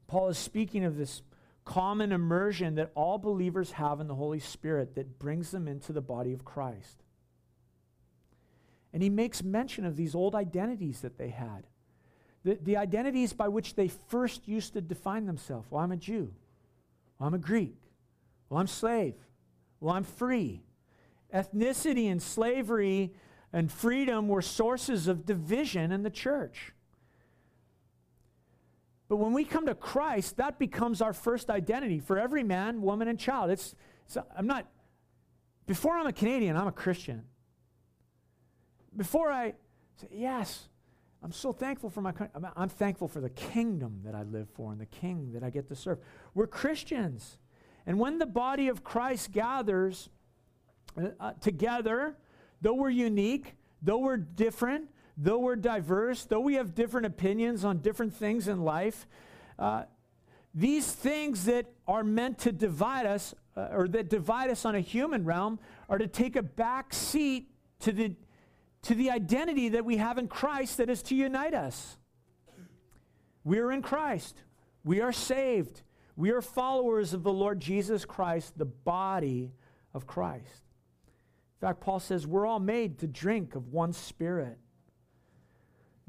Paul 0.09 0.27
is 0.27 0.37
speaking 0.37 0.83
of 0.83 0.97
this 0.97 1.21
common 1.63 2.11
immersion 2.11 2.75
that 2.75 2.91
all 2.95 3.17
believers 3.17 3.71
have 3.71 4.01
in 4.01 4.07
the 4.07 4.15
Holy 4.15 4.39
Spirit 4.39 4.95
that 4.95 5.19
brings 5.19 5.51
them 5.51 5.67
into 5.67 5.93
the 5.93 6.01
body 6.01 6.33
of 6.33 6.43
Christ. 6.43 7.03
And 8.91 9.01
he 9.01 9.09
makes 9.09 9.43
mention 9.43 9.85
of 9.85 9.95
these 9.95 10.15
old 10.15 10.35
identities 10.35 11.01
that 11.01 11.17
they 11.17 11.29
had 11.29 11.67
the, 12.43 12.57
the 12.61 12.77
identities 12.77 13.33
by 13.33 13.47
which 13.47 13.75
they 13.75 13.87
first 13.87 14.47
used 14.47 14.73
to 14.73 14.81
define 14.81 15.25
themselves. 15.25 15.67
Well, 15.69 15.83
I'm 15.83 15.91
a 15.91 15.97
Jew. 15.97 16.33
Well, 17.17 17.27
I'm 17.27 17.33
a 17.33 17.39
Greek. 17.39 17.77
Well, 18.49 18.59
I'm 18.59 18.67
slave. 18.67 19.15
Well, 19.79 19.93
I'm 19.93 20.03
free. 20.03 20.63
Ethnicity 21.33 22.09
and 22.09 22.21
slavery 22.21 23.13
and 23.51 23.71
freedom 23.71 24.27
were 24.27 24.41
sources 24.41 25.07
of 25.07 25.25
division 25.25 25.91
in 25.91 26.03
the 26.03 26.09
church. 26.09 26.73
But 29.09 29.17
when 29.17 29.33
we 29.33 29.43
come 29.43 29.65
to 29.65 29.75
Christ, 29.75 30.37
that 30.37 30.59
becomes 30.59 31.01
our 31.01 31.13
first 31.13 31.49
identity 31.49 31.99
for 31.99 32.19
every 32.19 32.43
man, 32.43 32.81
woman, 32.81 33.07
and 33.07 33.19
child. 33.19 33.49
It's, 33.49 33.75
it's 34.05 34.17
I'm 34.37 34.45
not, 34.45 34.67
before 35.65 35.97
I'm 35.97 36.05
a 36.05 36.13
Canadian, 36.13 36.55
I'm 36.55 36.67
a 36.67 36.71
Christian. 36.71 37.23
Before 38.95 39.31
I 39.31 39.55
say, 39.97 40.07
yes, 40.11 40.69
I'm 41.23 41.31
so 41.31 41.51
thankful 41.51 41.89
for 41.89 42.01
my 42.01 42.11
country. 42.11 42.39
I'm 42.55 42.69
thankful 42.69 43.07
for 43.07 43.19
the 43.19 43.31
kingdom 43.31 44.01
that 44.05 44.13
I 44.13 44.23
live 44.23 44.47
for 44.53 44.71
and 44.71 44.79
the 44.79 44.85
king 44.85 45.31
that 45.33 45.43
I 45.43 45.49
get 45.49 45.67
to 45.69 45.75
serve. 45.75 45.97
We're 46.35 46.47
Christians. 46.47 47.39
And 47.87 47.99
when 47.99 48.19
the 48.19 48.27
body 48.27 48.67
of 48.67 48.83
Christ 48.83 49.31
gathers 49.31 50.09
uh, 51.19 51.33
together, 51.41 52.15
though 52.61 52.75
we're 52.75 52.89
unique, 52.91 53.55
though 53.81 53.97
we're 53.97 54.17
different, 54.17 54.89
though 55.21 55.39
we're 55.39 55.57
diverse, 55.57 56.23
though 56.23 56.39
we 56.39 56.53
have 56.55 56.73
different 56.73 57.05
opinions 57.05 57.65
on 57.65 57.79
different 57.79 58.13
things 58.13 58.47
in 58.47 58.63
life, 58.63 59.05
uh, 59.59 59.83
these 60.55 60.89
things 60.91 61.45
that 61.45 61.65
are 61.87 62.03
meant 62.03 62.39
to 62.39 62.51
divide 62.51 63.05
us, 63.05 63.35
uh, 63.55 63.67
or 63.71 63.87
that 63.89 64.09
divide 64.09 64.49
us 64.49 64.65
on 64.65 64.75
a 64.75 64.79
human 64.79 65.25
realm, 65.25 65.59
are 65.89 65.97
to 65.97 66.07
take 66.07 66.35
a 66.35 66.41
back 66.41 66.93
seat 66.93 67.49
to 67.81 67.91
the 67.91 68.15
to 68.81 68.95
the 68.95 69.11
identity 69.11 69.67
that 69.67 69.83
we 69.83 69.97
have 69.97 70.17
in 70.17 70.29
Christ 70.29 70.77
that 70.77 70.89
is 70.89 71.03
to 71.03 71.15
unite 71.15 71.53
us. 71.53 71.97
We 73.43 73.59
are 73.59 73.73
in 73.73 73.81
Christ. 73.81 74.41
We 74.85 75.01
are 75.01 75.11
saved. 75.11 75.81
We 76.15 76.31
are 76.31 76.41
followers 76.41 77.13
of 77.13 77.23
the 77.23 77.31
Lord 77.33 77.59
Jesus 77.59 78.05
Christ, 78.05 78.57
the 78.57 78.63
body 78.63 79.51
of 79.93 80.07
Christ. 80.07 80.63
In 81.61 81.67
fact, 81.67 81.81
Paul 81.81 81.99
says 81.99 82.25
we're 82.25 82.45
all 82.45 82.61
made 82.61 82.99
to 82.99 83.07
drink 83.07 83.55
of 83.55 83.67
one 83.67 83.91
spirit. 83.91 84.57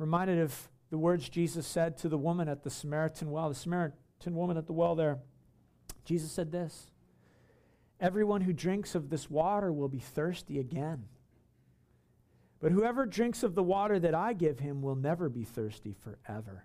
Reminded 0.01 0.39
of 0.39 0.71
the 0.89 0.97
words 0.97 1.29
Jesus 1.29 1.67
said 1.67 1.99
to 1.99 2.09
the 2.09 2.17
woman 2.17 2.49
at 2.49 2.63
the 2.63 2.71
Samaritan 2.71 3.31
well, 3.31 3.51
the 3.51 3.55
Samaritan 3.55 3.93
woman 4.35 4.57
at 4.57 4.67
the 4.67 4.73
well 4.73 4.95
there. 4.95 5.19
Jesus 6.07 6.33
said 6.33 6.51
this 6.51 6.91
Everyone 8.01 8.41
who 8.41 8.55
drinks 8.55 8.95
of 8.95 9.11
this 9.11 9.29
water 9.29 9.71
will 9.71 9.91
be 9.91 9.99
thirsty 9.99 10.59
again. 10.59 11.05
But 12.61 12.73
whoever 12.73 13.05
drinks 13.05 13.43
of 13.43 13.55
the 13.55 13.63
water 13.63 13.99
that 13.99 14.15
I 14.15 14.33
give 14.33 14.59
him 14.59 14.81
will 14.81 14.95
never 14.95 15.29
be 15.29 15.45
thirsty 15.45 15.93
forever. 15.93 16.65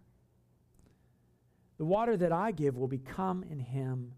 The 1.78 1.86
water 1.86 2.16
that 2.16 2.32
I 2.32 2.54
give 2.54 2.78
will 2.78 2.88
become 2.88 3.44
in 3.50 3.60
him 3.60 4.14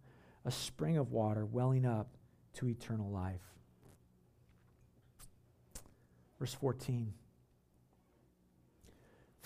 a 0.46 0.52
spring 0.52 0.96
of 0.96 1.12
water 1.12 1.44
welling 1.44 1.88
up 1.88 2.08
to 2.54 2.70
eternal 2.70 3.10
life. 3.10 3.42
Verse 6.38 6.54
14. 6.54 7.14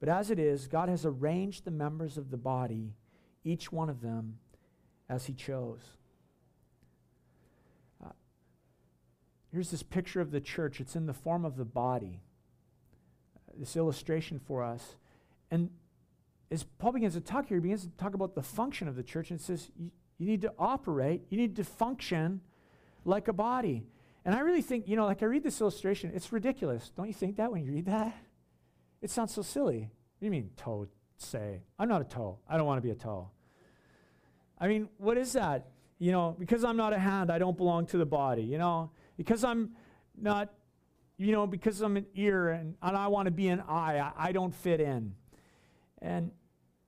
But 0.00 0.08
as 0.08 0.30
it 0.30 0.38
is, 0.38 0.68
God 0.68 0.88
has 0.88 1.04
arranged 1.04 1.64
the 1.64 1.70
members 1.70 2.16
of 2.16 2.30
the 2.30 2.36
body, 2.36 2.94
each 3.44 3.72
one 3.72 3.90
of 3.90 4.00
them, 4.00 4.38
as 5.08 5.26
He 5.26 5.32
chose. 5.32 5.82
Uh, 8.04 8.10
here's 9.50 9.70
this 9.70 9.82
picture 9.82 10.20
of 10.20 10.30
the 10.30 10.40
church. 10.40 10.80
It's 10.80 10.94
in 10.94 11.06
the 11.06 11.12
form 11.12 11.44
of 11.44 11.56
the 11.56 11.64
body. 11.64 12.20
Uh, 13.36 13.54
this 13.58 13.76
illustration 13.76 14.38
for 14.38 14.62
us. 14.62 14.96
And 15.50 15.70
as 16.50 16.62
Paul 16.62 16.92
begins 16.92 17.14
to 17.14 17.20
talk 17.20 17.48
here, 17.48 17.56
he 17.56 17.62
begins 17.62 17.82
to 17.82 17.90
talk 17.96 18.14
about 18.14 18.34
the 18.34 18.42
function 18.42 18.86
of 18.86 18.96
the 18.96 19.02
church 19.02 19.30
and 19.30 19.40
says, 19.40 19.70
you, 19.76 19.90
you 20.18 20.26
need 20.26 20.42
to 20.42 20.52
operate, 20.58 21.22
you 21.28 21.38
need 21.38 21.56
to 21.56 21.64
function 21.64 22.40
like 23.04 23.28
a 23.28 23.32
body. 23.32 23.84
And 24.24 24.34
I 24.34 24.40
really 24.40 24.62
think, 24.62 24.88
you 24.88 24.96
know, 24.96 25.06
like 25.06 25.22
I 25.22 25.26
read 25.26 25.42
this 25.42 25.60
illustration, 25.60 26.12
it's 26.14 26.32
ridiculous. 26.32 26.90
Don't 26.96 27.06
you 27.06 27.14
think 27.14 27.36
that 27.36 27.50
when 27.50 27.64
you 27.64 27.72
read 27.72 27.86
that? 27.86 28.14
It 29.00 29.10
sounds 29.10 29.32
so 29.32 29.42
silly. 29.42 29.90
You 30.20 30.30
mean, 30.30 30.50
toe 30.56 30.88
say? 31.16 31.62
I'm 31.78 31.88
not 31.88 32.00
a 32.00 32.04
toe. 32.04 32.38
I 32.48 32.56
don't 32.56 32.66
want 32.66 32.78
to 32.78 32.82
be 32.82 32.90
a 32.90 32.94
toe. 32.94 33.30
I 34.58 34.68
mean, 34.68 34.88
what 34.98 35.16
is 35.16 35.32
that? 35.34 35.68
You 35.98 36.12
know, 36.12 36.36
because 36.38 36.64
I'm 36.64 36.76
not 36.76 36.92
a 36.92 36.98
hand, 36.98 37.30
I 37.30 37.38
don't 37.38 37.56
belong 37.56 37.86
to 37.86 37.98
the 37.98 38.06
body. 38.06 38.42
You 38.42 38.58
know, 38.58 38.90
because 39.16 39.44
I'm 39.44 39.72
not, 40.20 40.52
you 41.16 41.32
know, 41.32 41.46
because 41.46 41.80
I'm 41.80 41.96
an 41.96 42.06
ear 42.14 42.50
and, 42.50 42.74
and 42.82 42.96
I 42.96 43.08
want 43.08 43.26
to 43.26 43.32
be 43.32 43.48
an 43.48 43.60
eye, 43.68 43.98
I, 43.98 44.28
I 44.28 44.32
don't 44.32 44.54
fit 44.54 44.80
in. 44.80 45.14
And 46.00 46.30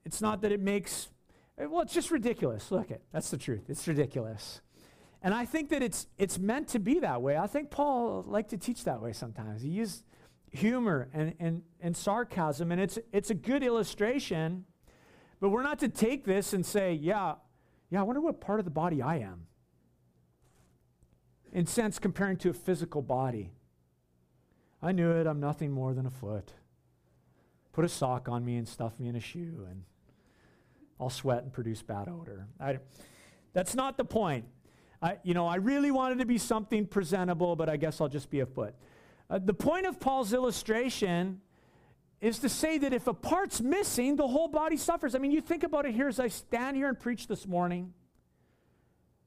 it's 0.05 0.21
not 0.21 0.43
that 0.43 0.52
it 0.52 0.61
makes, 0.61 1.09
eh, 1.59 1.67
well, 1.67 1.83
it's 1.83 1.93
just 1.93 2.11
ridiculous. 2.11 2.71
Look 2.71 2.90
it, 2.90 3.02
that's 3.12 3.31
the 3.31 3.37
truth. 3.37 3.64
It's 3.69 3.87
ridiculous. 3.87 4.61
And 5.23 5.35
I 5.35 5.45
think 5.45 5.69
that 5.71 5.83
it's, 5.83 6.07
it's 6.17 6.38
meant 6.38 6.69
to 6.69 6.79
be 6.79 7.00
that 7.00 7.21
way. 7.21 7.37
I 7.37 7.47
think 7.47 7.71
Paul 7.71 8.25
liked 8.26 8.50
to 8.50 8.57
teach 8.57 8.85
that 8.85 9.02
way 9.02 9.12
sometimes. 9.12 9.62
He 9.62 9.69
used 9.69 10.05
humor 10.50 11.09
and, 11.12 11.35
and, 11.38 11.62
and 11.80 11.97
sarcasm, 11.97 12.73
and 12.73 12.80
it's, 12.80 12.99
it's 13.12 13.30
a 13.30 13.35
good 13.35 13.62
illustration. 13.62 14.64
But 15.40 15.50
we're 15.50 15.62
not 15.62 15.78
to 15.78 15.88
take 15.88 16.25
this 16.25 16.52
and 16.52 16.64
say, 16.66 16.92
yeah, 16.92 17.35
yeah, 17.88 18.00
I 18.00 18.02
wonder 18.02 18.21
what 18.21 18.40
part 18.40 18.59
of 18.59 18.64
the 18.64 18.71
body 18.71 19.00
I 19.00 19.16
am. 19.19 19.47
In 21.52 21.66
sense, 21.66 21.99
comparing 21.99 22.37
to 22.38 22.50
a 22.50 22.52
physical 22.52 23.02
body. 23.02 23.52
I 24.83 24.92
knew 24.92 25.11
it, 25.11 25.26
I'm 25.26 25.40
nothing 25.40 25.73
more 25.73 25.95
than 25.95 26.07
a 26.07 26.11
foot. 26.11 26.52
Put 27.73 27.85
a 27.85 27.88
sock 27.88 28.28
on 28.28 28.45
me 28.45 28.57
and 28.57 28.69
stuff 28.69 28.99
me 28.99 29.09
in 29.09 29.16
a 29.16 29.21
shoe, 29.21 29.66
and 29.69 29.85
I'll 31.00 31.11
sweat 31.11 31.42
and 31.42 31.52
produce 31.52 31.83
bad 31.83 32.09
odor. 32.09 32.47
I, 32.61 32.78
that's 33.52 33.75
not 33.75 33.97
the 33.97 34.04
point. 34.04 34.45
I, 35.02 35.19
you 35.23 35.35
know, 35.35 35.47
I 35.47 35.57
really 35.57 35.90
wanted 35.90 36.19
to 36.19 36.26
be 36.26 36.38
something 36.38 36.87
presentable, 36.87 37.57
but 37.57 37.69
I 37.69 37.76
guess 37.76 38.00
I'll 38.00 38.09
just 38.09 38.30
be 38.30 38.40
a 38.40 38.47
foot. 38.47 38.75
Uh, 39.30 39.38
the 39.38 39.54
point 39.54 39.87
of 39.87 40.00
Paul's 40.00 40.32
illustration 40.32 41.40
is 42.20 42.40
to 42.40 42.49
say 42.49 42.78
that 42.78 42.92
if 42.92 43.06
a 43.06 43.14
part's 43.14 43.60
missing, 43.60 44.16
the 44.16 44.26
whole 44.26 44.49
body 44.49 44.76
suffers. 44.76 45.14
I 45.14 45.18
mean, 45.18 45.30
you 45.30 45.40
think 45.40 45.62
about 45.62 45.87
it 45.87 45.94
here 45.94 46.08
as 46.08 46.18
I 46.18 46.28
stand 46.28 46.76
here 46.76 46.88
and 46.88 46.99
preach 46.99 47.28
this 47.28 47.46
morning. 47.46 47.94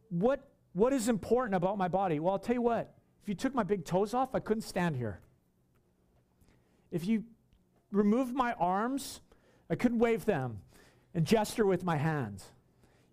What, 0.10 0.48
what 0.74 0.94
is 0.94 1.08
important 1.08 1.56
about 1.56 1.78
my 1.78 1.88
body? 1.88 2.20
Well, 2.20 2.34
I'll 2.34 2.40
tell 2.40 2.56
you 2.56 2.62
what. 2.62 2.94
If 3.24 3.30
you 3.30 3.36
took 3.36 3.56
my 3.56 3.64
big 3.64 3.86
toes 3.86 4.14
off, 4.14 4.36
I 4.36 4.40
couldn't 4.40 4.64
stand 4.64 4.98
here. 4.98 5.22
If 6.92 7.08
you 7.08 7.24
removed 7.92 8.36
my 8.36 8.54
arms, 8.54 9.22
I 9.70 9.76
couldn't 9.76 10.00
wave 10.00 10.26
them 10.26 10.60
and 11.16 11.26
gesture 11.26 11.66
with 11.66 11.84
my 11.84 11.96
hands. 11.96 12.52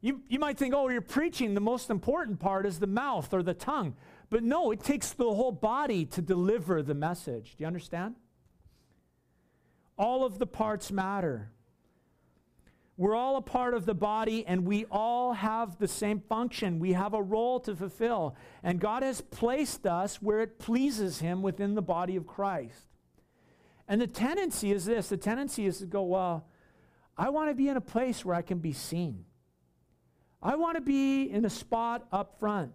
You, 0.02 0.22
you 0.28 0.38
might 0.38 0.58
think, 0.58 0.74
oh, 0.74 0.88
you're 0.88 1.00
preaching. 1.00 1.54
The 1.54 1.60
most 1.60 1.90
important 1.90 2.40
part 2.40 2.66
is 2.66 2.80
the 2.80 2.86
mouth 2.86 3.32
or 3.32 3.42
the 3.42 3.54
tongue. 3.54 3.94
But 4.30 4.44
no, 4.44 4.70
it 4.70 4.82
takes 4.82 5.12
the 5.12 5.24
whole 5.24 5.52
body 5.52 6.06
to 6.06 6.22
deliver 6.22 6.82
the 6.82 6.94
message. 6.94 7.56
Do 7.56 7.64
you 7.64 7.66
understand? 7.66 8.14
All 9.98 10.24
of 10.24 10.38
the 10.38 10.46
parts 10.46 10.92
matter. 10.92 11.50
We're 12.96 13.16
all 13.16 13.36
a 13.36 13.42
part 13.42 13.74
of 13.74 13.86
the 13.86 13.94
body 13.94 14.46
and 14.46 14.66
we 14.66 14.84
all 14.90 15.32
have 15.32 15.78
the 15.78 15.88
same 15.88 16.20
function. 16.20 16.78
We 16.78 16.92
have 16.92 17.12
a 17.12 17.22
role 17.22 17.58
to 17.60 17.74
fulfill. 17.74 18.36
And 18.62 18.78
God 18.78 19.02
has 19.02 19.20
placed 19.20 19.86
us 19.86 20.22
where 20.22 20.40
it 20.40 20.58
pleases 20.58 21.18
Him 21.18 21.42
within 21.42 21.74
the 21.74 21.82
body 21.82 22.14
of 22.16 22.26
Christ. 22.26 22.86
And 23.88 24.00
the 24.00 24.06
tendency 24.06 24.70
is 24.70 24.84
this 24.84 25.08
the 25.08 25.16
tendency 25.16 25.66
is 25.66 25.78
to 25.78 25.86
go, 25.86 26.02
well, 26.02 26.46
I 27.18 27.30
want 27.30 27.50
to 27.50 27.54
be 27.54 27.68
in 27.68 27.76
a 27.76 27.80
place 27.80 28.24
where 28.24 28.36
I 28.36 28.42
can 28.42 28.58
be 28.58 28.72
seen. 28.72 29.24
I 30.42 30.56
want 30.56 30.76
to 30.76 30.80
be 30.80 31.24
in 31.24 31.44
a 31.44 31.50
spot 31.50 32.06
up 32.12 32.38
front. 32.38 32.72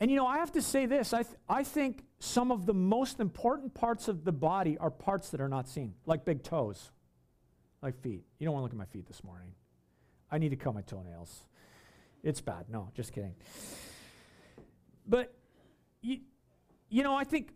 And 0.00 0.10
you 0.10 0.16
know, 0.16 0.26
I 0.26 0.38
have 0.38 0.52
to 0.52 0.62
say 0.62 0.86
this 0.86 1.12
I, 1.12 1.22
th- 1.22 1.36
I 1.48 1.64
think 1.64 2.04
some 2.20 2.50
of 2.50 2.66
the 2.66 2.74
most 2.74 3.20
important 3.20 3.74
parts 3.74 4.08
of 4.08 4.24
the 4.24 4.32
body 4.32 4.78
are 4.78 4.90
parts 4.90 5.30
that 5.30 5.40
are 5.40 5.48
not 5.48 5.68
seen, 5.68 5.94
like 6.06 6.24
big 6.24 6.42
toes, 6.42 6.90
like 7.82 8.00
feet. 8.00 8.24
You 8.38 8.46
don't 8.46 8.54
want 8.54 8.62
to 8.62 8.64
look 8.64 8.72
at 8.72 8.78
my 8.78 8.92
feet 8.92 9.06
this 9.06 9.22
morning. 9.24 9.52
I 10.30 10.38
need 10.38 10.50
to 10.50 10.56
cut 10.56 10.74
my 10.74 10.82
toenails. 10.82 11.44
It's 12.22 12.40
bad. 12.40 12.66
No, 12.68 12.90
just 12.94 13.12
kidding. 13.12 13.34
But, 15.06 15.32
you, 16.02 16.18
you 16.90 17.02
know, 17.02 17.14
I 17.14 17.24
think 17.24 17.52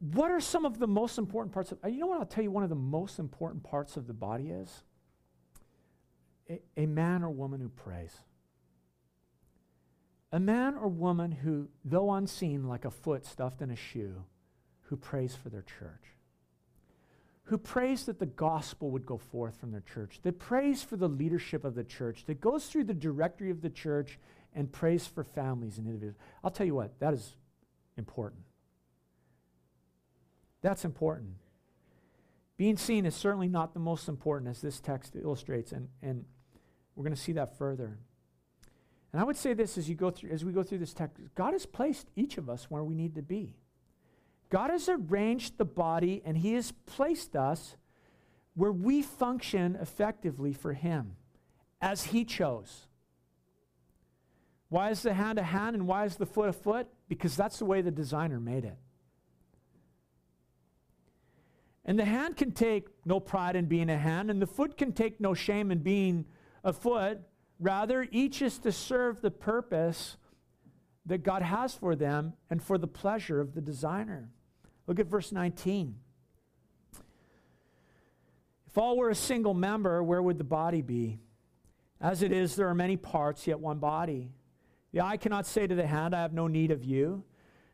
what 0.00 0.30
are 0.30 0.40
some 0.40 0.64
of 0.64 0.78
the 0.78 0.86
most 0.86 1.18
important 1.18 1.52
parts 1.52 1.72
of, 1.72 1.78
you 1.88 1.98
know 1.98 2.06
what 2.06 2.18
I'll 2.18 2.26
tell 2.26 2.42
you 2.42 2.50
one 2.50 2.64
of 2.64 2.68
the 2.68 2.74
most 2.74 3.18
important 3.18 3.62
parts 3.62 3.96
of 3.96 4.06
the 4.06 4.14
body 4.14 4.48
is? 4.48 4.82
A, 6.50 6.60
a 6.76 6.86
man 6.86 7.22
or 7.22 7.30
woman 7.30 7.60
who 7.60 7.68
prays. 7.68 8.12
A 10.32 10.40
man 10.40 10.74
or 10.74 10.88
woman 10.88 11.30
who, 11.32 11.68
though 11.84 12.12
unseen 12.12 12.66
like 12.66 12.84
a 12.84 12.90
foot 12.90 13.24
stuffed 13.24 13.62
in 13.62 13.70
a 13.70 13.76
shoe, 13.76 14.24
who 14.82 14.96
prays 14.96 15.34
for 15.34 15.48
their 15.48 15.62
church. 15.62 16.02
Who 17.44 17.58
prays 17.58 18.06
that 18.06 18.18
the 18.18 18.26
gospel 18.26 18.90
would 18.90 19.06
go 19.06 19.18
forth 19.18 19.58
from 19.58 19.70
their 19.70 19.82
church, 19.82 20.20
that 20.22 20.38
prays 20.38 20.82
for 20.82 20.96
the 20.96 21.08
leadership 21.08 21.64
of 21.64 21.74
the 21.74 21.84
church, 21.84 22.24
that 22.26 22.40
goes 22.40 22.66
through 22.66 22.84
the 22.84 22.94
directory 22.94 23.50
of 23.50 23.62
the 23.62 23.70
church 23.70 24.18
and 24.54 24.72
prays 24.72 25.06
for 25.06 25.22
families 25.22 25.78
and 25.78 25.86
individuals. 25.86 26.20
I'll 26.42 26.50
tell 26.50 26.66
you 26.66 26.74
what, 26.74 26.98
that 26.98 27.14
is 27.14 27.36
important. 27.96 28.42
That's 30.60 30.84
important. 30.84 31.34
Being 32.56 32.76
seen 32.76 33.06
is 33.06 33.14
certainly 33.14 33.48
not 33.48 33.74
the 33.74 33.80
most 33.80 34.08
important, 34.08 34.50
as 34.50 34.60
this 34.60 34.80
text 34.80 35.14
illustrates, 35.14 35.72
and, 35.72 35.88
and 36.02 36.24
we're 36.94 37.04
going 37.04 37.14
to 37.14 37.20
see 37.20 37.32
that 37.32 37.58
further. 37.58 37.98
And 39.12 39.20
I 39.20 39.24
would 39.24 39.36
say 39.36 39.54
this 39.54 39.78
as 39.78 39.88
you 39.88 39.94
go 39.94 40.10
through 40.10 40.30
as 40.30 40.44
we 40.44 40.52
go 40.52 40.62
through 40.62 40.78
this 40.78 40.92
text, 40.92 41.18
God 41.34 41.52
has 41.52 41.66
placed 41.66 42.08
each 42.16 42.38
of 42.38 42.50
us 42.50 42.70
where 42.70 42.84
we 42.84 42.94
need 42.94 43.14
to 43.14 43.22
be. 43.22 43.54
God 44.50 44.70
has 44.70 44.88
arranged 44.88 45.58
the 45.58 45.64
body 45.64 46.22
and 46.24 46.36
he 46.36 46.54
has 46.54 46.72
placed 46.72 47.34
us 47.34 47.76
where 48.54 48.72
we 48.72 49.02
function 49.02 49.76
effectively 49.80 50.52
for 50.52 50.72
him 50.72 51.16
as 51.80 52.04
he 52.04 52.24
chose. 52.24 52.86
Why 54.68 54.90
is 54.90 55.02
the 55.02 55.14
hand 55.14 55.38
a 55.38 55.42
hand 55.42 55.76
and 55.76 55.86
why 55.86 56.04
is 56.04 56.16
the 56.16 56.26
foot 56.26 56.48
a 56.48 56.52
foot? 56.52 56.88
Because 57.08 57.36
that's 57.36 57.58
the 57.58 57.64
way 57.64 57.82
the 57.82 57.90
designer 57.90 58.40
made 58.40 58.64
it. 58.64 58.76
And 61.84 61.96
the 61.96 62.04
hand 62.04 62.36
can 62.36 62.50
take 62.50 62.88
no 63.04 63.20
pride 63.20 63.54
in 63.54 63.66
being 63.66 63.88
a 63.88 63.96
hand, 63.96 64.28
and 64.28 64.42
the 64.42 64.46
foot 64.46 64.76
can 64.76 64.92
take 64.92 65.20
no 65.20 65.34
shame 65.34 65.70
in 65.70 65.78
being 65.78 66.24
a 66.64 66.72
foot. 66.72 67.20
Rather, 67.58 68.06
each 68.10 68.42
is 68.42 68.58
to 68.58 68.72
serve 68.72 69.20
the 69.20 69.30
purpose 69.30 70.16
that 71.06 71.22
God 71.22 71.42
has 71.42 71.74
for 71.74 71.94
them 71.94 72.34
and 72.50 72.62
for 72.62 72.76
the 72.78 72.86
pleasure 72.86 73.40
of 73.40 73.54
the 73.54 73.60
designer. 73.60 74.30
Look 74.86 74.98
at 74.98 75.06
verse 75.06 75.32
19. 75.32 75.96
If 78.66 78.76
all 78.76 78.96
were 78.98 79.10
a 79.10 79.14
single 79.14 79.54
member, 79.54 80.02
where 80.02 80.20
would 80.20 80.38
the 80.38 80.44
body 80.44 80.82
be? 80.82 81.18
As 82.00 82.22
it 82.22 82.30
is, 82.30 82.56
there 82.56 82.68
are 82.68 82.74
many 82.74 82.96
parts, 82.96 83.46
yet 83.46 83.58
one 83.58 83.78
body. 83.78 84.32
The 84.92 85.00
eye 85.00 85.16
cannot 85.16 85.46
say 85.46 85.66
to 85.66 85.74
the 85.74 85.86
hand, 85.86 86.14
I 86.14 86.20
have 86.22 86.34
no 86.34 86.46
need 86.46 86.70
of 86.70 86.84
you, 86.84 87.24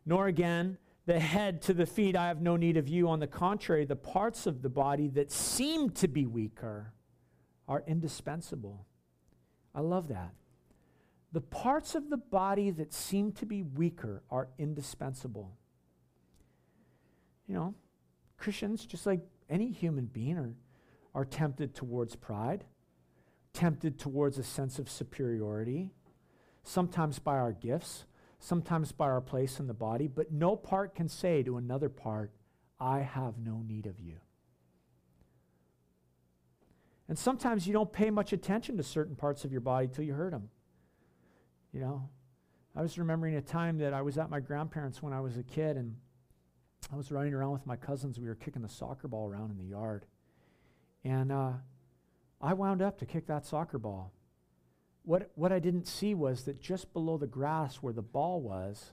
nor 0.07 0.29
again 0.29 0.79
the 1.07 1.19
head 1.19 1.63
to 1.63 1.75
the 1.75 1.87
feet, 1.87 2.15
I 2.15 2.29
have 2.29 2.41
no 2.41 2.57
need 2.57 2.77
of 2.77 2.89
you. 2.89 3.09
On 3.09 3.19
the 3.19 3.27
contrary, 3.27 3.85
the 3.85 3.97
parts 3.97 4.47
of 4.47 4.63
the 4.63 4.69
body 4.69 5.09
that 5.09 5.33
seem 5.33 5.91
to 5.91 6.07
be 6.07 6.27
weaker 6.27 6.93
are 7.67 7.83
indispensable. 7.87 8.87
I 9.75 9.81
love 9.81 10.09
that. 10.09 10.33
The 11.33 11.41
parts 11.41 11.95
of 11.95 12.11
the 12.11 12.19
body 12.19 12.71
that 12.71 12.93
seem 12.93 13.33
to 13.33 13.47
be 13.47 13.63
weaker 13.63 14.23
are 14.31 14.49
indispensable. 14.59 15.57
You 17.47 17.55
know, 17.55 17.75
Christians, 18.37 18.85
just 18.85 19.07
like 19.07 19.21
any 19.49 19.71
human 19.71 20.07
being, 20.07 20.37
are, 20.37 20.55
are 21.15 21.25
tempted 21.25 21.75
towards 21.75 22.17
pride, 22.17 22.65
tempted 23.55 23.99
towards 23.99 24.39
a 24.39 24.43
sense 24.43 24.79
of 24.79 24.91
superiority, 24.91 25.91
sometimes 26.65 27.19
by 27.19 27.37
our 27.37 27.53
gifts, 27.53 28.05
sometimes 28.39 28.93
by 28.93 29.07
our 29.07 29.21
place 29.21 29.59
in 29.59 29.67
the 29.67 29.75
body, 29.75 30.09
but 30.09 30.33
no 30.33 30.57
part 30.57 30.95
can 30.95 31.09
say 31.09 31.43
to 31.43 31.57
another 31.57 31.89
part, 31.89 32.31
I 32.79 33.01
have 33.01 33.39
no 33.39 33.63
need 33.67 33.87
of 33.87 34.01
you. 34.01 34.17
And 37.09 37.19
sometimes 37.19 37.67
you 37.67 37.73
don't 37.73 37.93
pay 37.93 38.11
much 38.11 38.33
attention 38.33 38.77
to 38.77 38.83
certain 38.83 39.17
parts 39.17 39.45
of 39.45 39.53
your 39.53 39.61
body 39.61 39.89
till 39.89 40.05
you 40.05 40.15
hurt 40.15 40.31
them. 40.31 40.49
You 41.73 41.81
know, 41.81 42.09
I 42.77 42.83
was 42.83 42.99
remembering 42.99 43.35
a 43.37 43.43
time 43.43 43.79
that 43.79 43.93
I 43.93 44.03
was 44.03 44.19
at 44.19 44.31
my 44.31 44.41
grandparents 44.41 45.03
when 45.03 45.13
I 45.13 45.21
was 45.21 45.37
a 45.37 45.43
kid, 45.43 45.77
and 45.77 45.97
I 46.93 46.97
was 46.97 47.11
running 47.11 47.35
around 47.35 47.53
with 47.53 47.67
my 47.67 47.77
cousins. 47.77 48.19
We 48.19 48.29
were 48.29 48.35
kicking 48.35 48.63
the 48.63 48.69
soccer 48.69 49.09
ball 49.09 49.29
around 49.29 49.51
in 49.51 49.59
the 49.59 49.71
yard. 49.71 50.07
And 51.05 51.33
uh, 51.33 51.53
I 52.41 52.55
wound 52.55 52.83
up 52.83 52.99
to 52.99 53.07
kick 53.07 53.27
that 53.27 53.45
soccer 53.45 53.79
ball. 53.79 54.13
What, 55.05 55.31
what 55.35 55.53
I 55.53 55.59
didn't 55.59 55.87
see 55.87 56.15
was 56.15 56.45
that 56.45 56.61
just 56.61 56.93
below 56.93 57.19
the 57.19 57.27
grass 57.27 57.77
where 57.77 57.93
the 57.93 58.03
ball 58.03 58.41
was, 58.41 58.93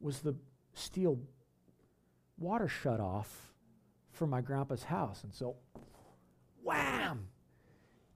was 0.00 0.20
the 0.20 0.34
steel 0.74 1.20
water 2.38 2.68
shut 2.68 3.00
off 3.00 3.52
for 4.10 4.26
my 4.26 4.40
grandpa's 4.40 4.84
house. 4.84 5.22
And 5.22 5.32
so, 5.32 5.56
wham! 6.62 7.28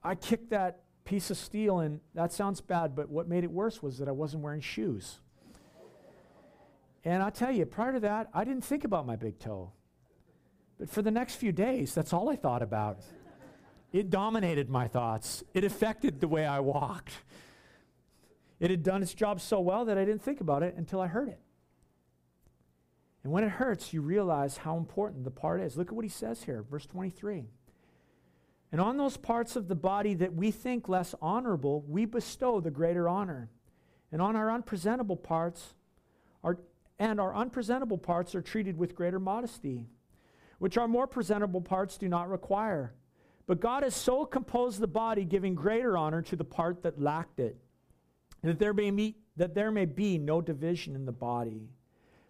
I 0.03 0.15
kicked 0.15 0.49
that 0.51 0.81
piece 1.05 1.31
of 1.31 1.37
steel, 1.37 1.79
and 1.79 1.99
that 2.13 2.33
sounds 2.33 2.61
bad, 2.61 2.95
but 2.95 3.09
what 3.09 3.27
made 3.27 3.43
it 3.43 3.51
worse 3.51 3.81
was 3.81 3.97
that 3.99 4.07
I 4.07 4.11
wasn't 4.11 4.43
wearing 4.43 4.61
shoes. 4.61 5.19
And 7.03 7.23
i 7.23 7.29
tell 7.29 7.51
you, 7.51 7.65
prior 7.65 7.93
to 7.93 7.99
that, 8.01 8.29
I 8.33 8.43
didn't 8.43 8.65
think 8.65 8.83
about 8.83 9.05
my 9.05 9.15
big 9.15 9.39
toe. 9.39 9.71
But 10.77 10.89
for 10.89 11.01
the 11.01 11.11
next 11.11 11.35
few 11.35 11.51
days, 11.51 11.93
that's 11.93 12.11
all 12.11 12.29
I 12.29 12.35
thought 12.35 12.61
about. 12.61 12.99
It 13.93 14.09
dominated 14.09 14.69
my 14.69 14.87
thoughts, 14.87 15.43
it 15.53 15.63
affected 15.63 16.19
the 16.19 16.27
way 16.27 16.45
I 16.45 16.59
walked. 16.59 17.13
It 18.59 18.71
had 18.71 18.83
done 18.83 19.03
its 19.03 19.13
job 19.13 19.39
so 19.39 19.59
well 19.59 19.85
that 19.85 19.97
I 19.97 20.03
didn't 20.03 20.23
think 20.23 20.41
about 20.41 20.63
it 20.63 20.75
until 20.75 20.99
I 20.99 21.07
heard 21.07 21.29
it. 21.29 21.39
And 23.23 23.31
when 23.31 23.43
it 23.43 23.51
hurts, 23.51 23.93
you 23.93 24.01
realize 24.01 24.57
how 24.57 24.77
important 24.77 25.23
the 25.23 25.31
part 25.31 25.61
is. 25.61 25.77
Look 25.77 25.89
at 25.89 25.93
what 25.93 26.05
he 26.05 26.09
says 26.09 26.43
here, 26.43 26.63
verse 26.63 26.85
23. 26.85 27.45
And 28.71 28.81
on 28.81 28.97
those 28.97 29.17
parts 29.17 29.55
of 29.55 29.67
the 29.67 29.75
body 29.75 30.13
that 30.15 30.33
we 30.33 30.51
think 30.51 30.89
less 30.89 31.15
honorable, 31.21 31.83
we 31.87 32.05
bestow 32.05 32.59
the 32.59 32.71
greater 32.71 33.07
honor. 33.07 33.49
And 34.11 34.21
on 34.21 34.35
our 34.35 34.51
unpresentable 34.51 35.15
parts, 35.15 35.73
our, 36.43 36.57
and 36.99 37.19
our 37.19 37.33
unpresentable 37.35 37.97
parts 37.97 38.35
are 38.35 38.41
treated 38.41 38.77
with 38.77 38.95
greater 38.95 39.19
modesty, 39.19 39.87
which 40.59 40.77
our 40.77 40.87
more 40.87 41.07
presentable 41.07 41.61
parts 41.61 41.97
do 41.97 42.09
not 42.09 42.29
require. 42.29 42.93
But 43.45 43.61
God 43.61 43.83
has 43.83 43.95
so 43.95 44.25
composed 44.25 44.81
the 44.81 44.87
body, 44.87 45.23
giving 45.23 45.55
greater 45.55 45.97
honor 45.97 46.21
to 46.23 46.35
the 46.35 46.43
part 46.43 46.83
that 46.83 47.01
lacked 47.01 47.39
it, 47.39 47.57
that 48.43 48.59
there 48.59 48.73
may 48.73 48.91
be, 48.91 49.15
that 49.37 49.55
there 49.55 49.71
may 49.71 49.85
be 49.85 50.17
no 50.17 50.41
division 50.41 50.95
in 50.95 51.05
the 51.05 51.13
body, 51.13 51.69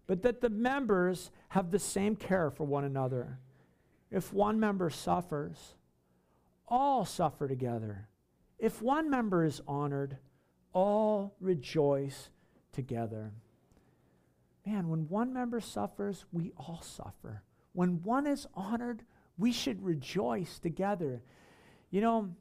but 0.06 0.21
that 0.21 0.41
the 0.41 0.50
members 0.50 1.32
have 1.50 1.71
the 1.71 1.80
same 1.80 2.15
care 2.15 2.52
for 2.52 2.63
one 2.63 2.84
another. 2.84 3.39
If 4.12 4.32
one 4.32 4.60
member 4.60 4.89
suffers, 4.89 5.73
all 6.68 7.06
suffer 7.06 7.48
together. 7.48 8.08
If 8.60 8.82
one 8.82 9.10
member 9.10 9.44
is 9.44 9.62
honored, 9.68 10.18
all 10.74 11.36
rejoice 11.40 12.30
together. 12.72 13.32
Man, 14.66 14.90
when 14.90 15.08
one 15.08 15.34
member 15.34 15.60
suffers, 15.62 16.26
we 16.32 16.52
all 16.58 16.82
suffer. 16.82 17.44
When 17.74 18.02
one 18.04 18.28
is 18.28 18.48
honored, 18.54 19.04
we 19.38 19.52
should 19.52 19.84
rejoice 19.84 20.60
together. 20.60 21.22
You 21.90 22.02
know, 22.02 22.36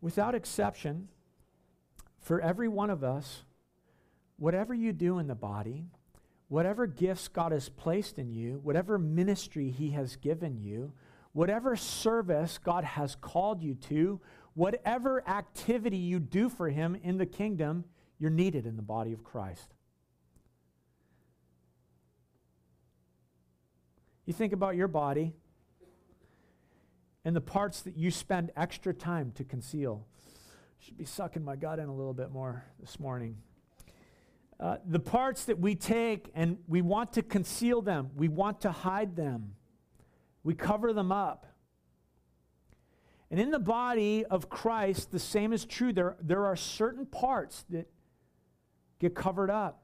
without 0.00 0.34
exception, 0.34 1.08
for 2.20 2.40
every 2.40 2.68
one 2.68 2.90
of 2.90 3.02
us, 3.02 3.44
whatever 4.36 4.74
you 4.74 4.92
do 4.92 5.18
in 5.18 5.26
the 5.26 5.34
body, 5.34 5.86
whatever 6.48 6.86
gifts 6.86 7.28
God 7.28 7.52
has 7.52 7.68
placed 7.68 8.18
in 8.18 8.30
you, 8.30 8.60
whatever 8.62 8.98
ministry 8.98 9.70
He 9.70 9.90
has 9.90 10.16
given 10.16 10.58
you, 10.58 10.92
whatever 11.32 11.76
service 11.76 12.58
God 12.58 12.84
has 12.84 13.14
called 13.14 13.62
you 13.62 13.74
to, 13.74 14.20
whatever 14.54 15.26
activity 15.28 15.96
you 15.96 16.18
do 16.18 16.48
for 16.48 16.68
Him 16.68 16.96
in 17.02 17.18
the 17.18 17.26
kingdom, 17.26 17.84
you're 18.18 18.30
needed 18.30 18.66
in 18.66 18.76
the 18.76 18.82
body 18.82 19.12
of 19.12 19.22
Christ. 19.22 19.74
You 24.26 24.34
think 24.34 24.52
about 24.52 24.76
your 24.76 24.88
body 24.88 25.32
and 27.24 27.34
the 27.34 27.40
parts 27.40 27.82
that 27.82 27.96
you 27.96 28.10
spend 28.10 28.50
extra 28.56 28.92
time 28.92 29.32
to 29.36 29.44
conceal. 29.44 30.06
Should 30.80 30.98
be 30.98 31.04
sucking 31.04 31.44
my 31.44 31.56
gut 31.56 31.78
in 31.78 31.88
a 31.88 31.94
little 31.94 32.14
bit 32.14 32.30
more 32.30 32.64
this 32.80 33.00
morning. 33.00 33.36
Uh, 34.60 34.78
the 34.84 34.98
parts 34.98 35.44
that 35.44 35.58
we 35.58 35.74
take 35.74 36.30
and 36.34 36.58
we 36.66 36.82
want 36.82 37.12
to 37.12 37.22
conceal 37.22 37.80
them, 37.80 38.10
we 38.16 38.28
want 38.28 38.60
to 38.62 38.72
hide 38.72 39.14
them. 39.14 39.54
We 40.48 40.54
cover 40.54 40.94
them 40.94 41.12
up. 41.12 41.44
And 43.30 43.38
in 43.38 43.50
the 43.50 43.58
body 43.58 44.24
of 44.24 44.48
Christ, 44.48 45.10
the 45.10 45.18
same 45.18 45.52
is 45.52 45.66
true. 45.66 45.92
There, 45.92 46.16
there 46.22 46.46
are 46.46 46.56
certain 46.56 47.04
parts 47.04 47.66
that 47.68 47.86
get 48.98 49.14
covered 49.14 49.50
up. 49.50 49.82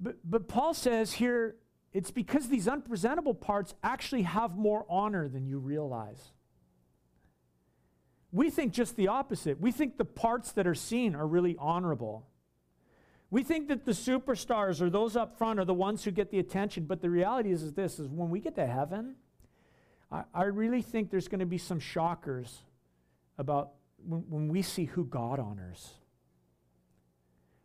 But, 0.00 0.16
but 0.28 0.48
Paul 0.48 0.74
says 0.74 1.12
here, 1.12 1.54
it's 1.92 2.10
because 2.10 2.48
these 2.48 2.66
unpresentable 2.66 3.34
parts 3.34 3.72
actually 3.84 4.22
have 4.22 4.56
more 4.56 4.84
honor 4.90 5.28
than 5.28 5.46
you 5.46 5.60
realize. 5.60 6.32
We 8.32 8.50
think 8.50 8.72
just 8.72 8.96
the 8.96 9.06
opposite. 9.06 9.60
We 9.60 9.70
think 9.70 9.96
the 9.96 10.04
parts 10.04 10.50
that 10.50 10.66
are 10.66 10.74
seen 10.74 11.14
are 11.14 11.28
really 11.28 11.54
honorable. 11.56 12.26
We 13.32 13.42
think 13.42 13.68
that 13.68 13.86
the 13.86 13.92
superstars 13.92 14.82
or 14.82 14.90
those 14.90 15.16
up 15.16 15.38
front 15.38 15.58
are 15.58 15.64
the 15.64 15.72
ones 15.72 16.04
who 16.04 16.10
get 16.10 16.30
the 16.30 16.38
attention, 16.38 16.84
but 16.84 17.00
the 17.00 17.08
reality 17.08 17.50
is, 17.50 17.62
is 17.62 17.72
this 17.72 17.98
is 17.98 18.06
when 18.06 18.28
we 18.28 18.40
get 18.40 18.54
to 18.56 18.66
heaven, 18.66 19.14
I, 20.10 20.24
I 20.34 20.42
really 20.42 20.82
think 20.82 21.10
there's 21.10 21.28
going 21.28 21.40
to 21.40 21.46
be 21.46 21.56
some 21.56 21.80
shockers 21.80 22.58
about 23.38 23.70
when, 24.06 24.20
when 24.28 24.48
we 24.48 24.60
see 24.60 24.84
who 24.84 25.06
God 25.06 25.40
honors. 25.40 25.94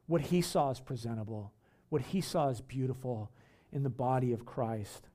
What 0.05 0.21
he 0.21 0.39
saw 0.39 0.71
as 0.71 0.79
presentable, 0.79 1.51
what 1.89 2.01
he 2.01 2.21
saw 2.21 2.49
as 2.49 2.61
beautiful 2.61 3.29
in 3.73 3.83
the 3.83 3.89
body 3.89 4.31
of 4.31 4.45
Christ. 4.45 5.09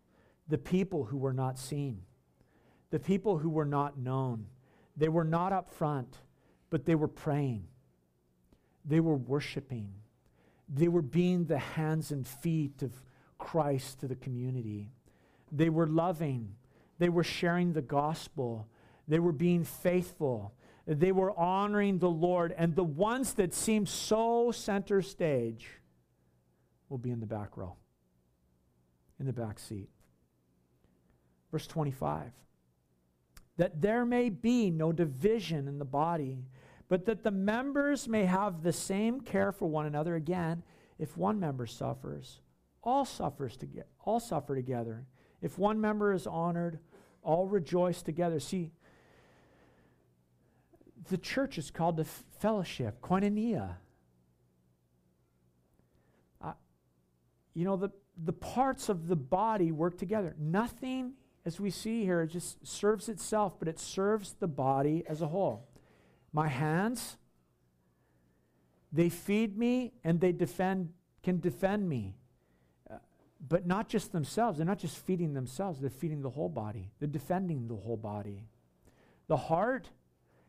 The 0.48 0.58
people 0.58 1.04
who 1.04 1.16
were 1.16 1.32
not 1.32 1.58
seen, 1.58 2.02
the 2.90 2.98
people 2.98 3.38
who 3.38 3.48
were 3.48 3.64
not 3.64 3.98
known. 3.98 4.48
They 4.98 5.08
were 5.08 5.24
not 5.24 5.54
up 5.54 5.70
front, 5.70 6.18
but 6.68 6.84
they 6.84 6.94
were 6.94 7.08
praying, 7.08 7.68
they 8.84 9.00
were 9.00 9.16
worshiping 9.16 9.94
they 10.74 10.88
were 10.88 11.02
being 11.02 11.44
the 11.44 11.58
hands 11.58 12.10
and 12.10 12.26
feet 12.26 12.82
of 12.82 12.92
Christ 13.38 14.00
to 14.00 14.08
the 14.08 14.16
community. 14.16 14.90
They 15.50 15.68
were 15.68 15.86
loving. 15.86 16.54
They 16.98 17.10
were 17.10 17.24
sharing 17.24 17.72
the 17.72 17.82
gospel. 17.82 18.66
They 19.06 19.18
were 19.18 19.32
being 19.32 19.64
faithful. 19.64 20.54
They 20.86 21.12
were 21.12 21.38
honoring 21.38 21.98
the 21.98 22.10
Lord. 22.10 22.54
And 22.56 22.74
the 22.74 22.84
ones 22.84 23.34
that 23.34 23.52
seem 23.52 23.84
so 23.84 24.50
center 24.50 25.02
stage 25.02 25.68
will 26.88 26.98
be 26.98 27.10
in 27.10 27.20
the 27.20 27.26
back 27.26 27.56
row, 27.56 27.76
in 29.20 29.26
the 29.26 29.32
back 29.32 29.58
seat. 29.58 29.90
Verse 31.50 31.66
25 31.66 32.32
that 33.58 33.82
there 33.82 34.06
may 34.06 34.30
be 34.30 34.70
no 34.70 34.92
division 34.92 35.68
in 35.68 35.78
the 35.78 35.84
body 35.84 36.46
but 36.92 37.06
that 37.06 37.22
the 37.22 37.30
members 37.30 38.06
may 38.06 38.26
have 38.26 38.62
the 38.62 38.70
same 38.70 39.22
care 39.22 39.50
for 39.50 39.66
one 39.66 39.86
another. 39.86 40.14
Again, 40.14 40.62
if 40.98 41.16
one 41.16 41.40
member 41.40 41.64
suffers, 41.64 42.40
all 42.82 43.06
suffers 43.06 43.56
together, 43.56 43.88
all 44.04 44.20
suffer 44.20 44.54
together. 44.54 45.06
If 45.40 45.58
one 45.58 45.80
member 45.80 46.12
is 46.12 46.26
honored, 46.26 46.80
all 47.22 47.46
rejoice 47.46 48.02
together. 48.02 48.38
See, 48.40 48.72
the 51.08 51.16
church 51.16 51.56
is 51.56 51.70
called 51.70 51.96
the 51.96 52.04
fellowship, 52.04 53.00
koinonia. 53.00 53.76
Uh, 56.44 56.52
you 57.54 57.64
know, 57.64 57.76
the, 57.76 57.88
the 58.22 58.34
parts 58.34 58.90
of 58.90 59.08
the 59.08 59.16
body 59.16 59.72
work 59.72 59.96
together. 59.96 60.36
Nothing, 60.38 61.14
as 61.46 61.58
we 61.58 61.70
see 61.70 62.04
here, 62.04 62.26
just 62.26 62.66
serves 62.66 63.08
itself, 63.08 63.58
but 63.58 63.66
it 63.66 63.78
serves 63.78 64.34
the 64.40 64.46
body 64.46 65.04
as 65.08 65.22
a 65.22 65.28
whole. 65.28 65.70
My 66.32 66.48
hands, 66.48 67.18
they 68.92 69.08
feed 69.08 69.56
me 69.56 69.92
and 70.02 70.20
they 70.20 70.32
defend, 70.32 70.90
can 71.22 71.40
defend 71.40 71.88
me. 71.88 72.16
Uh, 72.90 72.96
but 73.46 73.66
not 73.66 73.88
just 73.88 74.12
themselves. 74.12 74.58
They're 74.58 74.66
not 74.66 74.78
just 74.78 74.98
feeding 74.98 75.34
themselves, 75.34 75.80
they're 75.80 75.90
feeding 75.90 76.22
the 76.22 76.30
whole 76.30 76.48
body. 76.48 76.90
They're 76.98 77.08
defending 77.08 77.68
the 77.68 77.76
whole 77.76 77.96
body. 77.96 78.46
The 79.28 79.36
heart, 79.36 79.88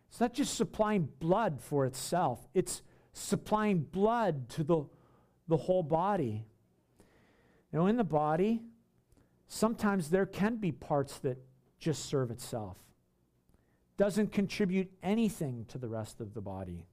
it's 0.09 0.19
not 0.19 0.33
just 0.33 0.55
supplying 0.55 1.09
blood 1.19 1.59
for 1.61 1.85
itself, 1.85 2.47
it's 2.53 2.81
supplying 3.13 3.79
blood 3.79 4.49
to 4.49 4.63
the, 4.63 4.85
the 5.47 5.57
whole 5.57 5.83
body. 5.83 6.45
Now, 7.71 7.87
in 7.87 7.97
the 7.97 8.03
body, 8.03 8.61
sometimes 9.47 10.09
there 10.09 10.25
can 10.25 10.57
be 10.57 10.71
parts 10.71 11.17
that 11.19 11.37
just 11.79 12.05
serve 12.05 12.31
itself 12.31 12.77
doesn't 13.97 14.32
contribute 14.32 14.91
anything 15.01 15.65
to 15.69 15.77
the 15.77 15.88
rest 15.88 16.19
of 16.19 16.34
the 16.34 16.41
body. 16.41 16.88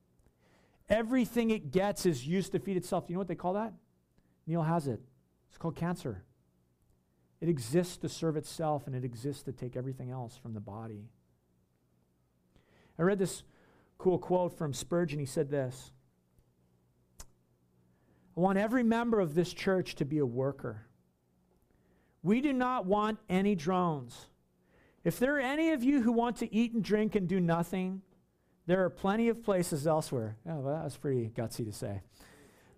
Everything 0.88 1.50
it 1.50 1.70
gets 1.70 2.04
is 2.04 2.26
used 2.26 2.52
to 2.52 2.58
feed 2.58 2.76
itself. 2.76 3.06
Do 3.06 3.12
You 3.12 3.14
know 3.14 3.20
what 3.20 3.28
they 3.28 3.34
call 3.34 3.54
that? 3.54 3.72
Neil 4.46 4.62
has 4.62 4.86
it. 4.86 5.00
It's 5.48 5.58
called 5.58 5.76
cancer. 5.76 6.24
It 7.40 7.48
exists 7.48 7.96
to 7.98 8.08
serve 8.08 8.36
itself, 8.36 8.86
and 8.86 8.94
it 8.94 9.04
exists 9.04 9.42
to 9.44 9.52
take 9.52 9.76
everything 9.76 10.10
else 10.10 10.36
from 10.36 10.52
the 10.52 10.60
body. 10.60 11.08
I 12.98 13.02
read 13.02 13.18
this 13.18 13.44
cool 13.96 14.18
quote 14.18 14.56
from 14.56 14.74
Spurgeon. 14.74 15.18
He 15.18 15.26
said 15.26 15.50
this 15.50 15.92
I 18.36 18.40
want 18.40 18.58
every 18.58 18.82
member 18.82 19.20
of 19.20 19.34
this 19.34 19.52
church 19.52 19.94
to 19.96 20.04
be 20.04 20.18
a 20.18 20.26
worker. 20.26 20.86
We 22.22 22.40
do 22.40 22.52
not 22.52 22.84
want 22.84 23.18
any 23.28 23.54
drones. 23.54 24.26
If 25.02 25.18
there 25.18 25.36
are 25.36 25.40
any 25.40 25.70
of 25.70 25.82
you 25.82 26.02
who 26.02 26.12
want 26.12 26.36
to 26.38 26.54
eat 26.54 26.72
and 26.74 26.84
drink 26.84 27.14
and 27.14 27.26
do 27.26 27.40
nothing, 27.40 28.02
there 28.66 28.84
are 28.84 28.90
plenty 28.90 29.28
of 29.28 29.42
places 29.42 29.86
elsewhere. 29.86 30.36
Oh, 30.46 30.56
well, 30.56 30.74
that 30.74 30.84
was 30.84 30.96
pretty 30.96 31.30
gutsy 31.34 31.64
to 31.64 31.72
say. 31.72 32.02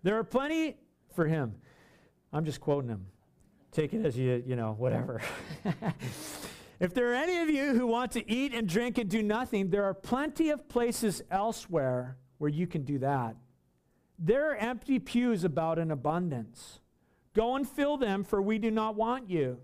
There 0.03 0.17
are 0.17 0.23
plenty 0.23 0.77
for 1.13 1.25
him. 1.25 1.55
I'm 2.31 2.45
just 2.45 2.61
quoting 2.61 2.89
him. 2.89 3.05
Take 3.71 3.93
it 3.93 4.05
as 4.05 4.17
you, 4.17 4.43
you 4.45 4.55
know, 4.55 4.73
whatever. 4.77 5.21
if 6.79 6.93
there 6.93 7.11
are 7.11 7.15
any 7.15 7.39
of 7.39 7.49
you 7.49 7.73
who 7.73 7.87
want 7.87 8.11
to 8.13 8.31
eat 8.31 8.53
and 8.53 8.67
drink 8.67 8.97
and 8.97 9.09
do 9.09 9.21
nothing, 9.21 9.69
there 9.69 9.83
are 9.83 9.93
plenty 9.93 10.49
of 10.49 10.69
places 10.69 11.21
elsewhere 11.29 12.17
where 12.37 12.49
you 12.49 12.67
can 12.67 12.83
do 12.83 12.99
that. 12.99 13.35
There 14.17 14.51
are 14.51 14.55
empty 14.55 14.99
pews 14.99 15.43
about 15.43 15.79
in 15.79 15.91
abundance. 15.91 16.79
Go 17.33 17.55
and 17.55 17.67
fill 17.67 17.97
them, 17.97 18.23
for 18.23 18.41
we 18.41 18.59
do 18.59 18.71
not 18.71 18.95
want 18.95 19.29
you. 19.29 19.57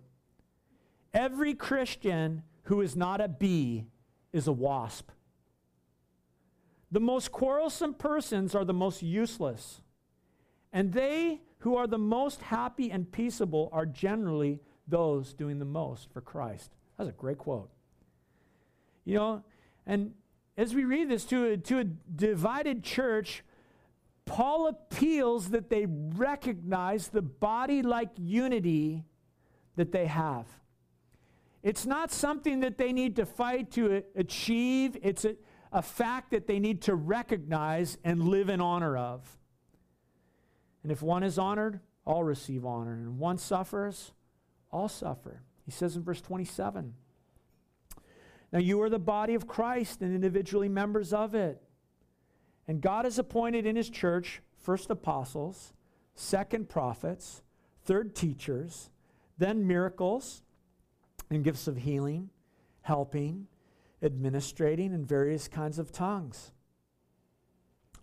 Every 1.13 1.53
Christian 1.53 2.43
who 2.63 2.81
is 2.81 2.95
not 2.95 3.21
a 3.21 3.27
bee 3.27 3.85
is 4.31 4.47
a 4.47 4.51
wasp. 4.51 5.09
The 6.91 6.99
most 6.99 7.31
quarrelsome 7.31 7.93
persons 7.93 8.55
are 8.55 8.65
the 8.65 8.73
most 8.73 9.03
useless, 9.03 9.81
and 10.73 10.93
they 10.93 11.41
who 11.59 11.75
are 11.75 11.87
the 11.87 11.97
most 11.97 12.41
happy 12.41 12.89
and 12.91 13.11
peaceable 13.11 13.69
are 13.71 13.85
generally 13.85 14.59
those 14.87 15.33
doing 15.33 15.59
the 15.59 15.65
most 15.65 16.11
for 16.11 16.21
Christ. 16.21 16.71
That's 16.97 17.09
a 17.09 17.13
great 17.13 17.37
quote. 17.37 17.69
You 19.05 19.15
know, 19.15 19.43
and 19.85 20.13
as 20.57 20.73
we 20.73 20.83
read 20.83 21.09
this 21.09 21.25
to 21.25 21.45
a, 21.45 21.57
to 21.57 21.79
a 21.79 21.83
divided 21.83 22.83
church, 22.83 23.43
Paul 24.25 24.67
appeals 24.67 25.49
that 25.49 25.69
they 25.69 25.87
recognize 25.87 27.07
the 27.07 27.21
body 27.21 27.81
like 27.81 28.09
unity 28.17 29.03
that 29.75 29.91
they 29.91 30.05
have. 30.05 30.45
It's 31.61 31.85
not 31.85 32.11
something 32.11 32.61
that 32.61 32.77
they 32.77 32.93
need 32.93 33.17
to 33.17 33.25
fight 33.25 33.71
to 33.71 34.03
achieve, 34.15 34.97
it's 35.01 35.25
a, 35.25 35.35
a 35.71 35.81
fact 35.81 36.31
that 36.31 36.47
they 36.47 36.59
need 36.59 36.81
to 36.83 36.95
recognize 36.95 37.97
and 38.03 38.23
live 38.29 38.49
in 38.49 38.61
honor 38.61 38.97
of. 38.97 39.37
And 40.83 40.91
if 40.91 41.01
one 41.01 41.23
is 41.23 41.37
honored, 41.37 41.81
all 42.05 42.23
receive 42.23 42.65
honor. 42.65 42.93
And 42.93 43.19
one 43.19 43.37
suffers, 43.37 44.13
all 44.71 44.87
suffer. 44.87 45.41
He 45.65 45.71
says 45.71 45.95
in 45.95 46.03
verse 46.03 46.21
27 46.21 46.93
Now 48.51 48.59
you 48.59 48.81
are 48.81 48.89
the 48.89 48.97
body 48.97 49.35
of 49.35 49.47
Christ 49.47 50.01
and 50.01 50.15
individually 50.15 50.69
members 50.69 51.13
of 51.13 51.35
it. 51.35 51.61
And 52.67 52.81
God 52.81 53.05
has 53.05 53.19
appointed 53.19 53.65
in 53.65 53.75
his 53.75 53.89
church 53.89 54.41
first 54.57 54.89
apostles, 54.89 55.73
second 56.15 56.69
prophets, 56.69 57.41
third 57.83 58.15
teachers, 58.15 58.89
then 59.37 59.67
miracles 59.67 60.43
and 61.29 61.43
gifts 61.43 61.67
of 61.67 61.77
healing, 61.77 62.29
helping, 62.81 63.47
administrating, 64.01 64.93
and 64.93 65.07
various 65.07 65.47
kinds 65.47 65.79
of 65.79 65.91
tongues. 65.91 66.51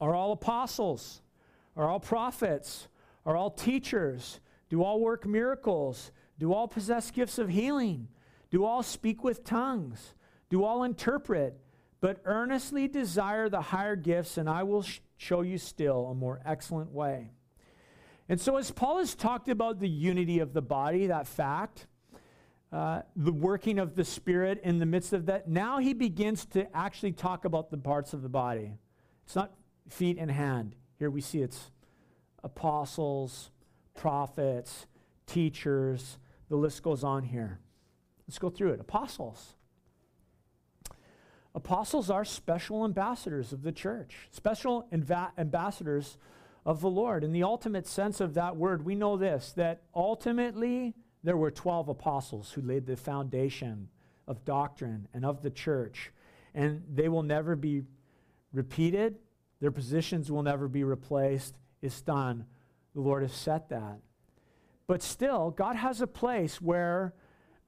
Are 0.01 0.15
all 0.15 0.33
apostles? 0.33 1.23
Are 1.77 1.89
all 1.89 2.01
prophets? 2.01 2.89
Are 3.25 3.37
all 3.37 3.51
teachers? 3.51 4.41
Do 4.69 4.83
all 4.83 5.01
work 5.01 5.27
miracles? 5.27 6.13
Do 6.39 6.53
all 6.53 6.69
possess 6.69 7.11
gifts 7.11 7.39
of 7.39 7.49
healing? 7.49 8.09
Do 8.51 8.65
all 8.65 8.83
speak 8.83 9.25
with 9.25 9.45
tongues? 9.45 10.15
Do 10.49 10.65
all 10.65 10.85
interpret? 10.85 11.59
but 12.01 12.21
earnestly 12.25 12.89
desire 12.89 13.49
the 13.49 13.61
higher 13.61 13.97
gifts, 13.97 14.37
and 14.37 14.49
I 14.49 14.63
will 14.63 14.83
sh- 14.83 15.01
show 15.17 15.41
you 15.41 15.59
still 15.59 16.07
a 16.07 16.15
more 16.15 16.41
excellent 16.45 16.93
way. 16.93 17.33
And 18.29 18.41
so, 18.41 18.57
as 18.57 18.71
Paul 18.71 18.99
has 18.99 19.15
talked 19.15 19.49
about 19.49 19.81
the 19.81 19.89
unity 19.89 20.41
of 20.41 20.53
the 20.53 20.63
body, 20.63 21.07
that 21.07 21.27
fact, 21.27 21.87
uh, 22.73 23.03
the 23.15 23.33
working 23.33 23.79
of 23.79 23.95
the 23.95 24.05
Spirit 24.05 24.61
in 24.65 24.79
the 24.79 24.87
midst 24.87 25.13
of 25.13 25.27
that, 25.27 25.49
now 25.49 25.79
he 25.79 25.95
begins 25.95 26.45
to 26.47 26.67
actually 26.77 27.13
talk 27.13 27.45
about 27.45 27.71
the 27.71 27.77
parts 27.77 28.13
of 28.13 28.23
the 28.23 28.29
body. 28.29 28.73
It's 29.25 29.37
not 29.37 29.53
feet 29.89 30.19
and 30.19 30.31
hand. 30.31 30.75
Here 30.99 31.11
we 31.11 31.21
see 31.21 31.41
it's 31.41 31.71
apostles, 32.43 33.51
prophets, 33.95 34.87
teachers. 35.27 36.19
The 36.49 36.57
list 36.57 36.83
goes 36.83 37.05
on 37.05 37.25
here. 37.25 37.61
Let's 38.27 38.39
go 38.39 38.51
through 38.51 38.73
it. 38.73 38.81
Apostles. 38.81 39.55
Apostles 41.55 42.11
are 42.11 42.25
special 42.25 42.85
ambassadors 42.85 43.53
of 43.53 43.63
the 43.63 43.73
church, 43.73 44.29
special 44.31 44.87
inva- 44.93 45.31
ambassadors 45.39 46.19
of 46.67 46.81
the 46.81 46.91
Lord. 46.91 47.25
In 47.25 47.33
the 47.33 47.45
ultimate 47.45 47.87
sense 47.87 48.21
of 48.21 48.35
that 48.35 48.57
word, 48.57 48.85
we 48.85 48.95
know 48.95 49.17
this 49.17 49.53
that 49.53 49.83
ultimately 49.95 50.95
there 51.27 51.37
were 51.37 51.51
12 51.51 51.89
apostles 51.89 52.53
who 52.53 52.63
laid 52.63 52.87
the 52.87 52.97
foundation 52.97 53.89
of 54.29 54.45
doctrine 54.45 55.09
and 55.13 55.25
of 55.25 55.43
the 55.43 55.51
church, 55.51 56.13
and 56.55 56.85
they 56.95 57.09
will 57.09 57.25
never 57.25 57.57
be 57.57 57.83
repeated, 58.53 59.17
their 59.61 59.73
positions 59.73 60.31
will 60.31 60.45
never 60.45 60.69
be 60.69 60.85
replaced. 60.85 61.57
It's 61.83 62.01
done. 62.01 62.45
The 62.95 63.01
Lord 63.01 63.25
has 63.25 63.33
set 63.33 63.71
that. 63.71 63.99
But 64.87 65.03
still, 65.03 65.51
God 65.51 65.75
has 65.75 66.01
a 66.01 66.07
place 66.07 66.61
where 66.61 67.13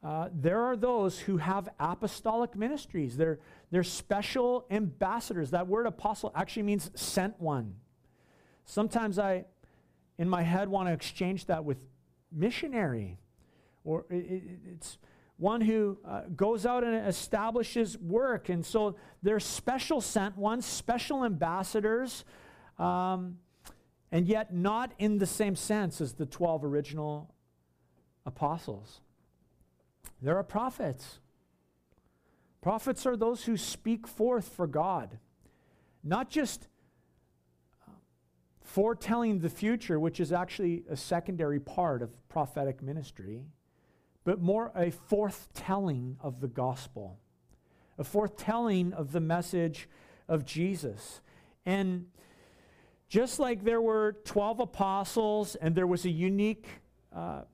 uh, 0.05 0.29
there 0.33 0.63
are 0.63 0.77
those 0.77 1.19
who 1.19 1.39
have 1.39 1.69
apostolic 1.81 2.55
ministries. 2.55 3.17
They're, 3.17 3.41
they're 3.73 3.83
special 3.83 4.67
ambassadors. 4.71 5.51
That 5.51 5.67
word 5.67 5.87
apostle 5.87 6.31
actually 6.37 6.63
means 6.63 6.93
sent 6.95 7.41
one. 7.41 7.75
Sometimes 8.65 9.19
I, 9.19 9.47
in 10.17 10.29
my 10.29 10.43
head, 10.43 10.69
want 10.69 10.89
to 10.89 10.93
exchange 10.93 11.47
that 11.47 11.65
with 11.65 11.79
missionary, 12.31 13.19
or 13.89 14.05
it, 14.11 14.17
it, 14.17 14.43
it's 14.75 14.99
one 15.39 15.63
who 15.63 15.97
uh, 16.07 16.23
goes 16.37 16.67
out 16.67 16.85
and 16.85 17.07
establishes 17.07 17.97
work. 17.97 18.51
And 18.51 18.65
so 18.67 18.97
they're 19.23 19.41
special 19.41 20.03
sent 20.03 20.37
ones, 20.37 20.67
special 20.67 21.25
ambassadors, 21.25 22.25
um, 22.79 23.39
and 24.13 24.27
yet 24.27 24.53
not 24.53 24.93
in 24.99 25.19
the 25.19 25.27
same 25.27 25.57
sense 25.57 26.03
as 26.03 26.13
the 26.13 26.27
12 26.27 26.65
original 26.65 27.35
apostles. 28.27 29.01
There 30.21 30.37
are 30.37 30.45
prophets. 30.45 31.21
Prophets 32.61 33.07
are 33.07 33.17
those 33.17 33.45
who 33.45 33.57
speak 33.57 34.07
forth 34.07 34.49
for 34.49 34.67
God, 34.67 35.19
not 36.05 36.29
just 36.29 36.69
uh, 37.87 37.93
foretelling 38.61 39.39
the 39.39 39.49
future, 39.49 39.99
which 39.99 40.19
is 40.21 40.33
actually 40.33 40.83
a 40.91 40.97
secondary 40.97 41.61
part 41.61 42.03
of 42.03 42.29
prophetic 42.29 42.83
ministry, 42.83 43.45
but 44.29 44.43
more 44.43 44.71
a 44.75 44.91
forthtelling 44.91 46.17
of 46.21 46.43
the 46.43 46.49
gospel, 46.49 47.19
a 47.97 48.05
forthtelling 48.05 48.93
of 48.93 49.11
the 49.13 49.21
message 49.21 49.89
of 50.29 50.45
Jesus. 50.45 51.23
And 51.65 52.09
just 53.09 53.39
like 53.39 53.65
there 53.65 53.81
were 53.81 54.19
12 54.27 54.61
apostles 54.61 55.55
and 55.55 55.75
there 55.75 55.87
was 55.87 56.05
a 56.05 56.11
unique 56.11 56.67
uh, 57.11 57.45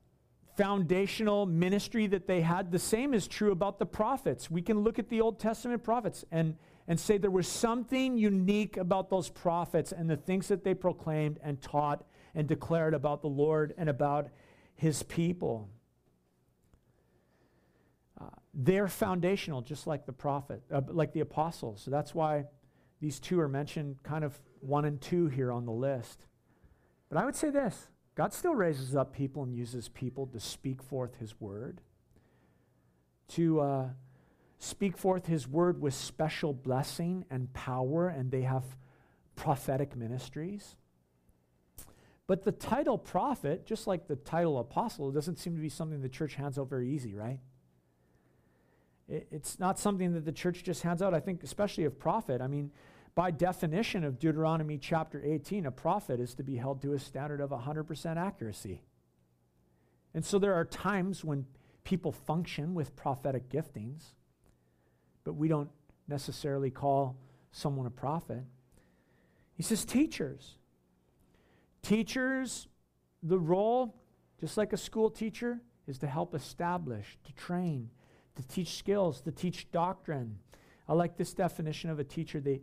foundational 0.57 1.47
ministry 1.47 2.09
that 2.09 2.27
they 2.27 2.41
had. 2.41 2.73
The 2.73 2.81
same 2.81 3.15
is 3.15 3.29
true 3.29 3.53
about 3.53 3.79
the 3.79 3.87
prophets. 3.87 4.51
We 4.51 4.61
can 4.61 4.81
look 4.81 4.99
at 4.99 5.09
the 5.09 5.21
Old 5.21 5.39
Testament 5.39 5.85
prophets 5.85 6.25
and, 6.33 6.57
and 6.89 6.99
say 6.99 7.19
there 7.19 7.31
was 7.31 7.47
something 7.47 8.19
unique 8.19 8.79
about 8.79 9.11
those 9.11 9.29
prophets 9.29 9.93
and 9.93 10.11
the 10.11 10.17
things 10.17 10.49
that 10.49 10.65
they 10.65 10.75
proclaimed 10.75 11.39
and 11.41 11.63
taught 11.63 12.05
and 12.35 12.49
declared 12.49 12.95
about 12.95 13.23
the 13.23 13.29
Lord 13.29 13.75
and 13.79 13.89
about 13.89 14.27
his 14.75 15.05
people. 15.05 15.69
They're 18.55 18.89
foundational, 18.89 19.63
just 19.63 19.87
like 19.87 20.07
the 20.07 20.13
prophet, 20.13 20.63
uh, 20.73 20.83
like 20.87 21.13
the 21.13 21.21
apostles. 21.21 21.83
So 21.83 21.91
that's 21.91 22.15
why 22.15 22.45
these 23.01 23.19
two 23.19 23.41
are 23.41 23.49
mentioned 23.49 24.03
kind 24.03 24.25
of 24.25 24.39
one 24.61 24.85
and 24.85 25.01
two 25.01 25.27
here 25.27 25.51
on 25.53 25.67
the 25.67 25.73
list. 25.73 26.27
But 27.09 27.19
I 27.19 27.25
would 27.25 27.35
say 27.35 27.51
this 27.51 27.89
God 28.15 28.33
still 28.33 28.55
raises 28.55 28.95
up 28.95 29.13
people 29.13 29.43
and 29.43 29.55
uses 29.55 29.89
people 29.89 30.27
to 30.29 30.41
speak 30.41 30.83
forth 30.83 31.17
his 31.17 31.41
word, 31.41 31.81
to 33.29 33.61
uh, 33.61 33.89
speak 34.59 34.97
forth 34.97 35.27
his 35.27 35.49
word 35.49 35.81
with 35.81 35.95
special 35.95 36.53
blessing 36.53 37.25
and 37.31 37.53
power, 37.53 38.09
and 38.09 38.31
they 38.31 38.43
have 38.43 38.65
prophetic 39.37 39.97
ministries. 39.97 40.77
But 42.27 42.45
the 42.45 42.53
title 42.53 42.97
prophet, 42.97 43.67
just 43.67 43.87
like 43.87 44.07
the 44.07 44.17
title 44.17 44.59
apostle, 44.59 45.11
doesn't 45.11 45.39
seem 45.39 45.57
to 45.57 45.61
be 45.61 45.69
something 45.69 46.01
the 46.01 46.09
church 46.09 46.35
hands 46.37 46.59
out 46.59 46.71
very 46.71 46.89
easy, 46.89 47.15
right? 47.15 47.41
It's 49.09 49.59
not 49.59 49.79
something 49.79 50.15
that 50.15 50.25
the 50.25 50.33
church 50.33 50.63
just 50.63 50.83
hands 50.83 51.03
out. 51.03 51.15
I 51.15 51.21
think, 51.21 51.43
especially 51.43 51.85
of 51.85 51.99
prophet. 51.99 52.41
I 52.41 52.47
mean, 52.47 52.71
by 53.15 53.31
definition 53.31 54.03
of 54.05 54.19
Deuteronomy 54.19 54.79
chapter 54.79 55.23
18, 55.25 55.67
a 55.67 55.71
prophet 55.71 56.21
is 56.21 56.35
to 56.35 56.43
be 56.43 56.57
held 56.57 56.83
to 56.83 56.95
a 56.95 56.99
standard 56.99 57.41
of 57.41 57.51
100% 57.51 58.17
accuracy. 58.17 58.83
And 60.15 60.25
so 60.25 60.39
there 60.39 60.55
are 60.55 60.65
times 60.65 61.25
when 61.25 61.47
people 61.85 62.13
function 62.13 62.75
with 62.75 62.97
prophetic 62.97 63.49
giftings, 63.49 64.15
but 65.23 65.35
we 65.35 65.49
don't 65.49 65.71
necessarily 66.09 66.71
call 66.71 67.17
someone 67.53 67.87
a 67.87 67.91
prophet. 67.91 68.43
He 69.57 69.63
says, 69.63 69.85
teachers. 69.85 70.57
Teachers, 71.83 72.67
the 73.23 73.39
role, 73.39 73.95
just 74.41 74.57
like 74.57 74.73
a 74.73 74.77
school 74.77 75.11
teacher, 75.11 75.61
is 75.87 75.99
to 75.99 76.07
help 76.07 76.35
establish, 76.35 77.19
to 77.25 77.33
train, 77.35 77.91
to 78.37 78.43
teach 78.49 78.77
skills, 78.77 79.21
to 79.23 79.33
teach 79.33 79.71
doctrine. 79.71 80.39
I 80.89 80.95
like 80.95 81.17
this 81.17 81.33
definition 81.33 81.91
of 81.91 81.99
a 81.99 82.05
teacher. 82.05 82.41
They, 82.41 82.61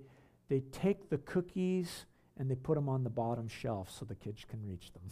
they 0.49 0.61
take 0.71 1.09
the 1.09 1.17
cookies 1.17 2.05
and 2.37 2.49
they 2.49 2.55
put 2.55 2.75
them 2.75 2.89
on 2.89 3.03
the 3.03 3.09
bottom 3.09 3.47
shelf 3.47 3.91
so 3.91 4.05
the 4.05 4.15
kids 4.15 4.45
can 4.49 4.65
reach 4.67 4.91
them. 4.93 5.03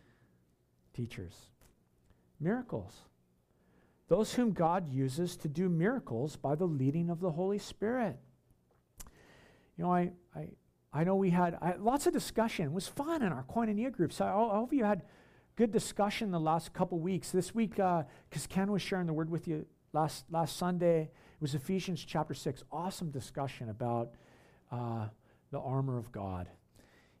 Teachers. 0.94 1.34
Miracles. 2.40 2.92
Those 4.08 4.34
whom 4.34 4.52
God 4.52 4.92
uses 4.92 5.36
to 5.38 5.48
do 5.48 5.68
miracles 5.68 6.36
by 6.36 6.54
the 6.54 6.66
leading 6.66 7.10
of 7.10 7.20
the 7.20 7.30
Holy 7.30 7.58
Spirit. 7.58 8.16
You 9.76 9.84
know, 9.84 9.92
I, 9.92 10.12
I, 10.34 10.48
I 10.92 11.04
know 11.04 11.14
we 11.14 11.30
had 11.30 11.56
I, 11.60 11.74
lots 11.78 12.06
of 12.06 12.12
discussion. 12.12 12.66
It 12.66 12.72
was 12.72 12.88
fun 12.88 13.22
in 13.22 13.32
our 13.32 13.44
koinonia 13.44 13.92
groups. 13.92 14.20
I, 14.20 14.28
I 14.28 14.56
hope 14.56 14.72
you 14.72 14.84
had 14.84 15.02
good 15.56 15.70
discussion 15.70 16.30
the 16.30 16.40
last 16.40 16.72
couple 16.72 16.98
weeks. 16.98 17.30
This 17.30 17.54
week, 17.54 17.72
because 17.72 18.04
uh, 18.32 18.48
Ken 18.48 18.72
was 18.72 18.80
sharing 18.80 19.06
the 19.06 19.12
word 19.12 19.30
with 19.30 19.46
you 19.46 19.66
last, 19.98 20.24
last 20.30 20.56
Sunday, 20.56 21.00
it 21.00 21.40
was 21.40 21.56
Ephesians 21.56 22.04
chapter 22.04 22.32
6. 22.32 22.62
Awesome 22.70 23.10
discussion 23.10 23.68
about 23.68 24.10
uh, 24.70 25.06
the 25.50 25.58
armor 25.58 25.98
of 25.98 26.12
God 26.12 26.48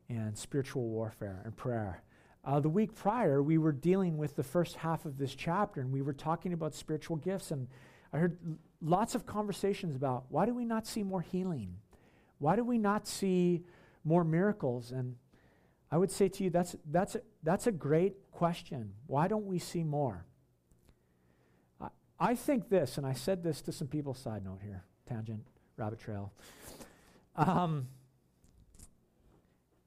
and 0.08 0.38
spiritual 0.38 0.86
warfare 0.86 1.42
and 1.44 1.56
prayer. 1.56 2.04
Uh, 2.44 2.60
the 2.60 2.68
week 2.68 2.94
prior, 2.94 3.42
we 3.42 3.58
were 3.58 3.72
dealing 3.72 4.16
with 4.16 4.36
the 4.36 4.44
first 4.44 4.76
half 4.76 5.06
of 5.06 5.18
this 5.18 5.34
chapter, 5.34 5.80
and 5.80 5.92
we 5.92 6.02
were 6.02 6.12
talking 6.12 6.52
about 6.52 6.72
spiritual 6.72 7.16
gifts. 7.16 7.50
And 7.50 7.66
I 8.12 8.18
heard 8.18 8.38
l- 8.46 8.56
lots 8.80 9.16
of 9.16 9.26
conversations 9.26 9.96
about 9.96 10.26
why 10.28 10.46
do 10.46 10.54
we 10.54 10.64
not 10.64 10.86
see 10.86 11.02
more 11.02 11.20
healing? 11.20 11.74
Why 12.38 12.54
do 12.54 12.62
we 12.62 12.78
not 12.78 13.08
see 13.08 13.64
more 14.04 14.22
miracles? 14.22 14.92
And 14.92 15.16
I 15.90 15.98
would 15.98 16.12
say 16.12 16.28
to 16.28 16.44
you, 16.44 16.50
that's, 16.50 16.76
that's, 16.92 17.16
a, 17.16 17.22
that's 17.42 17.66
a 17.66 17.72
great 17.72 18.30
question. 18.30 18.92
Why 19.08 19.26
don't 19.26 19.46
we 19.46 19.58
see 19.58 19.82
more? 19.82 20.27
I, 22.20 22.34
think 22.34 22.68
this, 22.68 22.98
and 22.98 23.06
I 23.06 23.12
said 23.12 23.42
this 23.42 23.60
to 23.62 23.72
some 23.72 23.88
people, 23.88 24.14
side 24.14 24.44
note 24.44 24.60
here, 24.62 24.84
tangent, 25.06 25.44
rabbit 25.76 26.00
trail. 26.00 26.32
Um, 27.36 27.86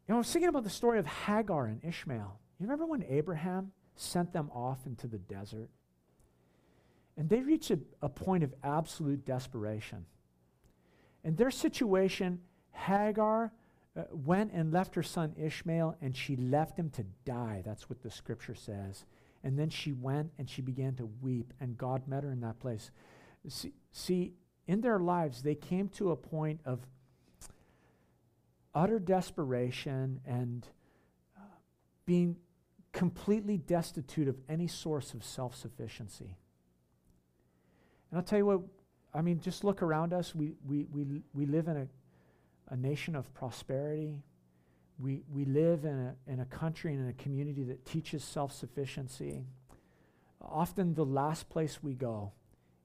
you 0.08 0.14
know, 0.14 0.16
I 0.16 0.18
was 0.20 0.32
thinking 0.32 0.50
about 0.50 0.64
the 0.64 0.70
story 0.70 1.00
of 1.00 1.06
Hagar 1.06 1.66
and 1.66 1.84
Ishmael. 1.84 2.40
You 2.60 2.66
remember 2.66 2.86
when 2.86 3.04
Abraham 3.10 3.72
sent 3.96 4.34
them 4.34 4.50
off 4.54 4.86
into 4.86 5.08
the 5.08 5.18
desert? 5.18 5.70
And 7.18 7.30
they 7.30 7.42
reached 7.42 7.72
a, 7.72 7.80
a 8.02 8.10
point 8.10 8.44
of 8.44 8.54
absolute 8.64 9.26
desperation. 9.26 10.06
In 11.24 11.36
their 11.36 11.52
situation, 11.52 12.40
Hagar 12.72 13.52
uh, 13.96 14.04
went 14.12 14.52
and 14.54 14.72
left 14.72 14.96
her 14.96 15.04
son 15.04 15.34
Ishmael, 15.38 15.98
and 16.02 16.16
she 16.16 16.36
left 16.36 16.78
him 16.78 16.90
to 16.92 17.04
die. 17.26 17.62
That's 17.66 17.90
what 17.90 18.02
the 18.02 18.10
scripture 18.10 18.56
says. 18.56 19.06
And 19.44 19.58
then 19.58 19.70
she 19.70 19.92
went 19.92 20.32
and 20.38 20.50
she 20.50 20.62
began 20.62 20.96
to 20.96 21.10
weep, 21.22 21.54
and 21.60 21.78
God 21.78 22.08
met 22.08 22.24
her 22.24 22.32
in 22.32 22.42
that 22.42 22.60
place. 22.60 22.92
See, 23.48 23.74
see 23.92 24.34
in 24.68 24.82
their 24.82 25.00
lives, 25.00 25.42
they 25.42 25.56
came 25.56 25.90
to 25.90 26.12
a 26.12 26.16
point 26.16 26.62
of 26.66 26.80
utter 28.74 29.00
desperation 29.00 30.22
and 30.26 30.68
uh, 31.38 31.42
being 32.06 32.38
completely 32.92 33.58
destitute 33.58 34.28
of 34.28 34.38
any 34.48 34.68
source 34.68 35.14
of 35.14 35.24
self 35.24 35.56
sufficiency. 35.56 36.38
And 38.10 38.18
I'll 38.18 38.24
tell 38.24 38.40
you 38.40 38.46
what, 38.46 38.62
I 39.14 39.22
mean, 39.22 39.40
just 39.40 39.64
look 39.64 39.82
around 39.82 40.14
us. 40.14 40.36
We, 40.36 40.54
we, 40.66 40.86
we, 40.86 41.24
we 41.34 41.46
live 41.46 41.68
in 41.68 41.78
a, 41.78 41.88
a 42.70 42.78
nation 42.78 43.16
of 43.16 43.34
prosperity. 43.34 44.22
We, 45.02 45.24
we 45.32 45.46
live 45.46 45.84
in 45.86 45.98
a, 46.28 46.32
in 46.32 46.40
a 46.40 46.46
country 46.46 46.94
and 46.94 47.02
in 47.02 47.10
a 47.10 47.14
community 47.14 47.64
that 47.64 47.86
teaches 47.86 48.24
self 48.24 48.52
sufficiency. 48.54 49.46
Often, 50.42 50.94
the 50.96 51.06
last 51.06 51.50
place 51.50 51.82
we 51.82 51.94
go 51.94 52.34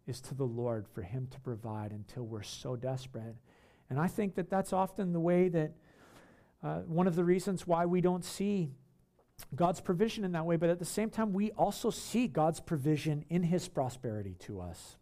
is 0.07 0.21
to 0.23 0.35
the 0.35 0.45
Lord 0.45 0.87
for 0.89 1.03
Him 1.03 1.27
to 1.31 1.41
provide 1.41 1.91
until 1.91 2.25
we're 2.25 2.43
so 2.43 2.77
desperate. 2.77 3.37
And 3.91 4.01
I 4.01 4.09
think 4.09 4.35
that 4.37 4.51
that's 4.51 4.73
often 4.73 5.13
the 5.13 5.21
way 5.21 5.49
that 5.49 5.73
uh, 6.63 6.81
one 6.81 7.07
of 7.07 7.17
the 7.17 7.25
reasons 7.25 7.67
why 7.67 7.87
we 7.87 8.01
don't 8.01 8.25
see 8.25 8.71
God's 9.55 9.81
provision 9.81 10.25
in 10.25 10.33
that 10.33 10.47
way, 10.47 10.57
but 10.57 10.71
at 10.71 10.79
the 10.79 10.85
same 10.85 11.11
time, 11.11 11.33
we 11.33 11.51
also 11.53 11.91
see 11.91 12.27
God's 12.27 12.61
provision 12.61 13.25
in 13.29 13.43
His 13.43 13.69
prosperity 13.69 14.35
to 14.41 14.61
us, 14.61 14.97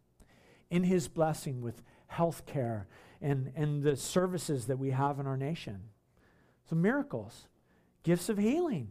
in 0.70 0.83
His 0.83 1.07
blessing 1.09 1.61
with 1.61 1.83
health 2.09 2.44
care 2.46 2.88
and, 3.22 3.53
and 3.55 3.83
the 3.83 3.96
services 3.96 4.66
that 4.66 4.79
we 4.79 4.90
have 4.90 5.20
in 5.20 5.27
our 5.27 5.37
nation. 5.37 5.83
So, 6.68 6.77
miracles, 6.77 7.48
gifts 8.03 8.29
of 8.29 8.38
healing. 8.38 8.90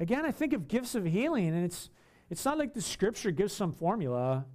Again, 0.00 0.24
I 0.24 0.30
think 0.30 0.52
of 0.52 0.68
gifts 0.68 0.94
of 0.94 1.04
healing, 1.04 1.48
and 1.48 1.64
it's, 1.64 1.90
it's 2.30 2.44
not 2.44 2.56
like 2.56 2.72
the 2.72 2.80
scripture 2.80 3.30
gives 3.30 3.52
some 3.52 3.72
formula. 3.72 4.46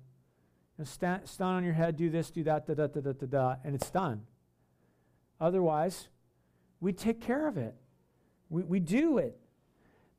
stand, 0.84 1.28
stand 1.28 1.58
on 1.58 1.64
your 1.64 1.74
head, 1.74 1.98
do 1.98 2.10
this, 2.10 2.32
do 2.32 2.44
that, 2.44 2.66
da 2.66 2.74
da 2.74 2.88
da 2.88 3.02
da 3.02 3.12
da 3.12 3.26
da, 3.26 3.56
and 3.64 3.76
it's 3.76 3.90
done. 3.90 4.22
Otherwise, 5.40 6.08
we 6.80 6.94
take 6.94 7.22
care 7.22 7.48
of 7.48 7.58
it. 7.58 7.76
We, 8.50 8.64
we 8.64 8.80
do 8.80 9.18
it. 9.18 9.38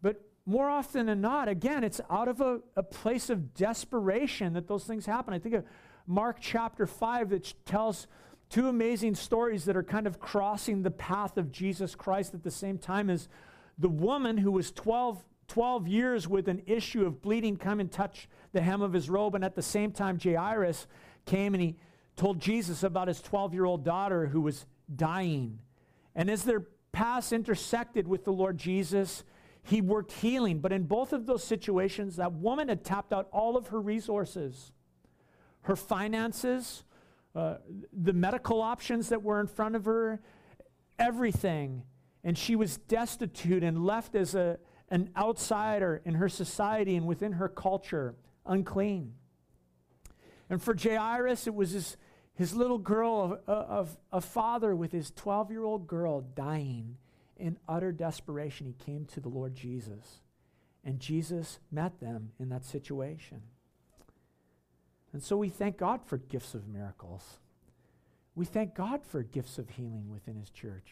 But 0.02 0.20
more 0.46 0.68
often 0.68 1.06
than 1.06 1.20
not, 1.20 1.48
again, 1.48 1.82
it's 1.82 2.00
out 2.10 2.28
of 2.28 2.40
a, 2.40 2.60
a 2.76 2.82
place 2.82 3.30
of 3.30 3.54
desperation 3.54 4.52
that 4.52 4.68
those 4.68 4.84
things 4.84 5.06
happen. 5.06 5.32
I 5.32 5.38
think 5.38 5.54
of 5.54 5.64
Mark 6.06 6.36
chapter 6.40 6.86
5 6.86 7.30
that 7.30 7.54
tells 7.64 8.06
two 8.54 8.68
amazing 8.68 9.16
stories 9.16 9.64
that 9.64 9.76
are 9.76 9.82
kind 9.82 10.06
of 10.06 10.20
crossing 10.20 10.80
the 10.80 10.90
path 10.92 11.36
of 11.38 11.50
Jesus 11.50 11.96
Christ 11.96 12.34
at 12.34 12.44
the 12.44 12.52
same 12.52 12.78
time 12.78 13.10
as 13.10 13.28
the 13.78 13.88
woman 13.88 14.36
who 14.36 14.52
was 14.52 14.70
12, 14.70 15.24
12 15.48 15.88
years 15.88 16.28
with 16.28 16.46
an 16.46 16.62
issue 16.64 17.04
of 17.04 17.20
bleeding 17.20 17.56
come 17.56 17.80
and 17.80 17.90
touch 17.90 18.28
the 18.52 18.60
hem 18.60 18.80
of 18.80 18.92
his 18.92 19.10
robe. 19.10 19.34
And 19.34 19.44
at 19.44 19.56
the 19.56 19.62
same 19.62 19.90
time, 19.90 20.20
Jairus 20.22 20.86
came 21.26 21.54
and 21.54 21.60
he 21.64 21.74
told 22.14 22.38
Jesus 22.38 22.84
about 22.84 23.08
his 23.08 23.20
12 23.20 23.54
year 23.54 23.64
old 23.64 23.84
daughter 23.84 24.26
who 24.26 24.40
was 24.40 24.66
dying. 24.94 25.58
And 26.14 26.30
as 26.30 26.44
their 26.44 26.68
paths 26.92 27.32
intersected 27.32 28.06
with 28.06 28.24
the 28.24 28.32
Lord 28.32 28.56
Jesus, 28.56 29.24
he 29.64 29.80
worked 29.80 30.12
healing. 30.12 30.60
But 30.60 30.70
in 30.70 30.84
both 30.84 31.12
of 31.12 31.26
those 31.26 31.42
situations, 31.42 32.14
that 32.16 32.34
woman 32.34 32.68
had 32.68 32.84
tapped 32.84 33.12
out 33.12 33.26
all 33.32 33.56
of 33.56 33.66
her 33.68 33.80
resources 33.80 34.70
her 35.62 35.74
finances, 35.74 36.84
uh, 37.34 37.56
the 37.92 38.12
medical 38.12 38.62
options 38.62 39.08
that 39.08 39.22
were 39.22 39.40
in 39.40 39.46
front 39.46 39.76
of 39.76 39.84
her, 39.86 40.20
everything. 40.98 41.82
And 42.22 42.38
she 42.38 42.56
was 42.56 42.76
destitute 42.76 43.62
and 43.62 43.84
left 43.84 44.14
as 44.14 44.34
a, 44.34 44.58
an 44.88 45.10
outsider 45.16 46.00
in 46.04 46.14
her 46.14 46.28
society 46.28 46.96
and 46.96 47.06
within 47.06 47.32
her 47.32 47.48
culture, 47.48 48.14
unclean. 48.46 49.14
And 50.48 50.62
for 50.62 50.76
Jairus, 50.76 51.46
it 51.46 51.54
was 51.54 51.72
his, 51.72 51.96
his 52.34 52.54
little 52.54 52.78
girl, 52.78 53.40
of, 53.46 53.96
a 54.12 54.20
father 54.20 54.76
with 54.76 54.92
his 54.92 55.10
12 55.10 55.50
year 55.50 55.64
old 55.64 55.86
girl 55.86 56.20
dying 56.20 56.98
in 57.36 57.58
utter 57.68 57.92
desperation. 57.92 58.66
He 58.66 58.74
came 58.74 59.06
to 59.06 59.20
the 59.20 59.28
Lord 59.28 59.54
Jesus. 59.54 60.20
And 60.84 61.00
Jesus 61.00 61.58
met 61.70 61.98
them 62.00 62.32
in 62.38 62.50
that 62.50 62.64
situation. 62.64 63.42
And 65.14 65.22
so 65.22 65.36
we 65.36 65.48
thank 65.48 65.78
God 65.78 66.02
for 66.04 66.18
gifts 66.18 66.54
of 66.54 66.66
miracles. 66.66 67.38
We 68.34 68.44
thank 68.44 68.74
God 68.74 69.06
for 69.06 69.22
gifts 69.22 69.58
of 69.58 69.70
healing 69.70 70.10
within 70.10 70.34
His 70.34 70.50
church. 70.50 70.90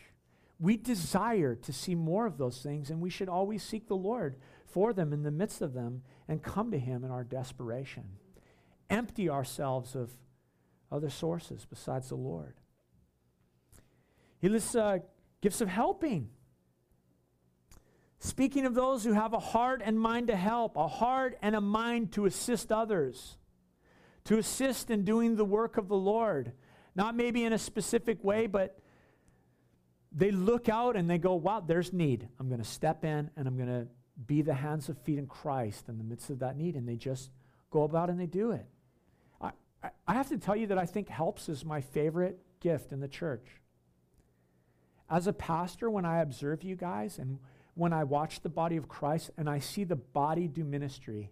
We 0.61 0.77
desire 0.77 1.57
to 1.57 1.73
see 1.73 1.97
more 1.97 2.25
of 2.25 2.39
those 2.39 2.63
things, 2.63 2.89
and 2.89 3.01
we 3.01 3.11
should 3.11 3.29
always 3.29 3.65
seek 3.65 3.89
the 3.89 3.97
Lord 3.97 4.37
for 4.65 4.93
them 4.93 5.13
in 5.13 5.25
the 5.25 5.33
midst 5.33 5.61
of 5.61 5.75
them 5.75 6.03
and 6.29 6.41
come 6.41 6.71
to 6.71 6.79
Him 6.79 7.03
in 7.03 7.11
our 7.11 7.25
desperation. 7.25 8.05
Empty 8.89 9.29
ourselves 9.29 9.97
of 9.97 10.13
other 10.93 11.11
sources 11.11 11.67
besides 11.69 12.11
the 12.11 12.15
Lord. 12.15 12.55
He 14.39 14.49
lists 14.49 14.77
uh, 14.77 14.99
gifts 15.41 15.61
of 15.61 15.67
helping. 15.67 16.29
Speaking 18.21 18.67
of 18.67 18.75
those 18.75 19.03
who 19.03 19.15
have 19.15 19.33
a 19.33 19.41
heart 19.41 19.83
and 19.85 19.99
mind 19.99 20.29
to 20.29 20.37
help, 20.37 20.77
a 20.77 20.87
heart 20.87 21.37
and 21.43 21.57
a 21.57 21.61
mind 21.61 22.13
to 22.13 22.27
assist 22.27 22.71
others 22.71 23.37
to 24.25 24.39
assist 24.39 24.91
in 24.91 25.05
doing 25.05 25.37
the 25.37 25.45
work 25.45 25.77
of 25.77 25.89
the 25.89 25.97
Lord. 25.97 26.53
Not 26.95 27.17
maybe 27.17 27.45
in 27.45 27.53
a 27.53 27.59
specific 27.59 28.23
way, 28.23 28.47
but 28.47 28.79
they 30.13 30.31
look 30.31 30.69
out 30.69 30.97
and 30.97 31.09
they 31.09 31.19
go, 31.19 31.35
wow, 31.35 31.61
there's 31.61 31.93
need. 31.93 32.29
I'm 32.39 32.49
going 32.49 32.61
to 32.61 32.69
step 32.69 33.05
in 33.05 33.31
and 33.37 33.49
I'm 33.49 33.57
going 33.57 33.69
to 33.69 33.87
be 34.27 34.43
the 34.43 34.55
hands 34.55 34.89
of 34.89 34.99
feet 34.99 35.19
in 35.19 35.27
Christ 35.27 35.89
in 35.89 35.99
the 35.99 36.05
midst 36.05 36.31
of 36.31 36.39
that 36.41 36.57
need. 36.57 36.77
And 36.77 36.87
they 36.89 36.97
just 36.97 37.31
go 37.71 37.83
about 37.83 38.11
and 38.11 38.21
they 38.21 38.27
do 38.27 38.53
it. 38.53 38.67
I, 39.41 39.91
I 40.07 40.15
have 40.15 40.29
to 40.29 40.39
tell 40.39 40.55
you 40.55 40.67
that 40.69 40.79
I 40.79 40.87
think 40.87 41.09
helps 41.09 41.49
is 41.49 41.65
my 41.65 41.81
favorite 41.81 42.39
gift 42.61 42.93
in 42.93 43.01
the 43.01 43.09
church. 43.09 43.47
As 45.11 45.27
a 45.27 45.33
pastor, 45.33 45.91
when 45.91 46.05
I 46.05 46.21
observe 46.21 46.63
you 46.63 46.77
guys 46.77 47.19
and 47.19 47.39
when 47.75 47.93
I 47.93 48.05
watch 48.05 48.41
the 48.41 48.49
body 48.49 48.77
of 48.77 48.89
Christ 48.89 49.31
and 49.37 49.49
I 49.49 49.59
see 49.59 49.85
the 49.85 49.97
body 49.97 50.47
do 50.47 50.63
ministry, 50.63 51.31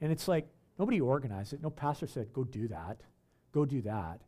And 0.00 0.10
it's 0.10 0.26
like 0.28 0.48
nobody 0.80 0.98
organized 0.98 1.52
it. 1.52 1.62
No 1.62 1.68
pastor 1.68 2.06
said, 2.06 2.32
go 2.32 2.42
do 2.42 2.66
that, 2.68 3.02
go 3.52 3.66
do 3.66 3.82
that. 3.82 4.22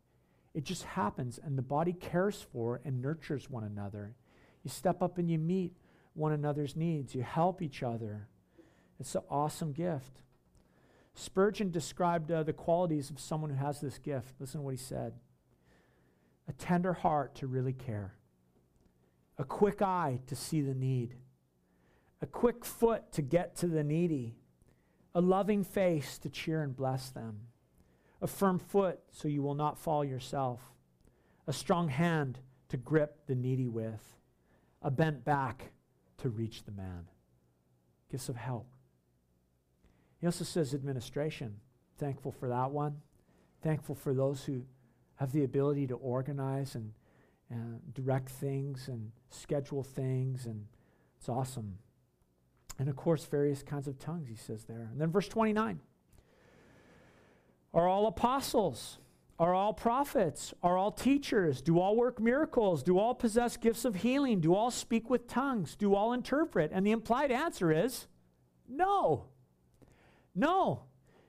It 0.53 0.65
just 0.65 0.83
happens, 0.83 1.41
and 1.43 1.57
the 1.57 1.63
body 1.63 1.95
cares 1.95 2.45
for 2.53 2.83
and 2.85 3.01
nurtures 3.01 3.49
one 3.49 3.65
another. 3.65 4.15
You 4.63 4.69
step 4.71 5.03
up 5.03 5.17
and 5.17 5.31
you 5.31 5.39
meet 5.39 5.73
one 6.13 6.33
another's 6.33 6.77
needs, 6.77 7.15
you 7.15 7.23
help 7.23 7.63
each 7.63 7.83
other. 7.83 8.29
It's 9.01 9.15
an 9.15 9.23
awesome 9.31 9.73
gift. 9.73 10.21
Spurgeon 11.15 11.71
described 11.71 12.31
uh, 12.31 12.43
the 12.43 12.53
qualities 12.53 13.09
of 13.09 13.19
someone 13.19 13.49
who 13.49 13.57
has 13.57 13.81
this 13.81 13.97
gift. 13.97 14.35
Listen 14.39 14.61
to 14.61 14.65
what 14.65 14.75
he 14.75 14.77
said 14.77 15.15
a 16.49 16.53
tender 16.53 16.93
heart 16.93 17.35
to 17.37 17.47
really 17.47 17.73
care, 17.73 18.13
a 19.39 19.45
quick 19.45 19.81
eye 19.81 20.21
to 20.27 20.37
see 20.37 20.61
the 20.61 20.75
need, 20.75 21.15
a 22.21 22.27
quick 22.27 22.63
foot 22.63 23.11
to 23.13 23.23
get 23.23 23.57
to 23.57 23.67
the 23.67 23.83
needy, 23.83 24.37
a 25.15 25.21
loving 25.21 25.65
face 25.65 26.19
to 26.19 26.29
cheer 26.29 26.63
and 26.63 26.77
bless 26.77 27.11
them, 27.11 27.41
a 28.21 28.27
firm 28.27 28.59
foot 28.59 29.01
so 29.11 29.29
you 29.29 29.43
will 29.43 29.55
not 29.55 29.79
fall 29.79 30.05
yourself, 30.05 30.61
a 31.47 31.53
strong 31.53 31.89
hand 31.89 32.39
to 32.69 32.77
grip 32.77 33.27
the 33.27 33.35
needy 33.35 33.69
with, 33.69 34.17
a 34.81 34.91
bent 34.91 35.25
back 35.25 35.73
to 36.19 36.29
reach 36.29 36.65
the 36.65 36.73
man. 36.73 37.07
Gifts 38.11 38.29
of 38.29 38.37
help. 38.37 38.67
He 40.21 40.27
also 40.27 40.45
says 40.45 40.73
administration. 40.73 41.57
Thankful 41.99 42.33
for 42.33 42.49
that 42.49 42.71
one. 42.71 43.01
Thankful 43.63 43.95
for 43.95 44.15
those 44.15 44.45
who 44.45 44.63
have 45.17 45.33
the 45.33 45.45
ability 45.45 45.87
to 45.89 45.95
organize 45.97 46.75
and, 46.75 46.93
and 47.51 47.81
direct 47.95 48.29
things 48.29 48.89
and 48.89 49.13
schedule 49.31 49.83
things, 49.83 50.47
and 50.47 50.67
it's 51.19 51.29
awesome. 51.29 51.79
And 52.79 52.89
of 52.89 52.97
course, 52.97 53.25
various 53.25 53.63
kinds 53.63 53.87
of 53.87 53.99
tongues, 53.99 54.29
he 54.29 54.35
says 54.35 54.65
there. 54.65 54.89
And 54.91 55.01
then 55.01 55.11
verse 55.11 55.29
29 55.29 55.81
Are 57.75 57.89
all 57.89 58.07
apostles? 58.07 58.99
Are 59.39 59.55
all 59.55 59.73
prophets? 59.73 60.55
Are 60.63 60.77
all 60.77 60.93
teachers? 60.93 61.61
Do 61.63 61.81
all 61.81 61.97
work 61.97 62.21
miracles? 62.21 62.83
Do 62.83 62.99
all 62.99 63.15
possess 63.15 63.57
gifts 63.57 63.85
of 63.85 63.97
healing? 63.97 64.41
Do 64.41 64.55
all 64.55 64.71
speak 64.71 65.11
with 65.11 65.27
tongues? 65.27 65.75
Do 65.75 65.95
all 65.95 66.13
interpret? 66.13 66.71
And 66.73 66.87
the 66.87 66.93
implied 66.93 67.33
answer 67.33 67.73
is 67.73 68.07
no. 68.69 69.25
No. 70.35 70.85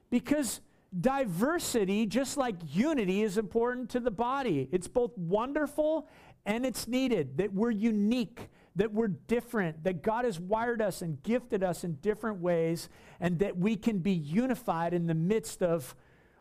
Because 0.09 0.61
diversity, 0.99 2.05
just 2.05 2.37
like 2.37 2.55
unity, 2.69 3.23
is 3.23 3.37
important 3.37 3.89
to 3.91 3.99
the 3.99 4.11
body. 4.11 4.69
It's 4.71 4.87
both 4.87 5.17
wonderful 5.17 6.07
and 6.45 6.65
it's 6.65 6.87
needed, 6.87 7.37
that 7.37 7.53
we're 7.53 7.71
unique, 7.71 8.49
that 8.75 8.93
we're 8.93 9.07
different, 9.07 9.83
that 9.83 10.01
God 10.01 10.25
has 10.25 10.39
wired 10.39 10.81
us 10.81 11.01
and 11.01 11.21
gifted 11.21 11.63
us 11.63 11.83
in 11.83 11.95
different 11.95 12.39
ways, 12.39 12.89
and 13.19 13.39
that 13.39 13.57
we 13.57 13.75
can 13.75 13.99
be 13.99 14.13
unified 14.13 14.93
in 14.93 15.07
the 15.07 15.13
midst 15.13 15.61
of 15.61 15.95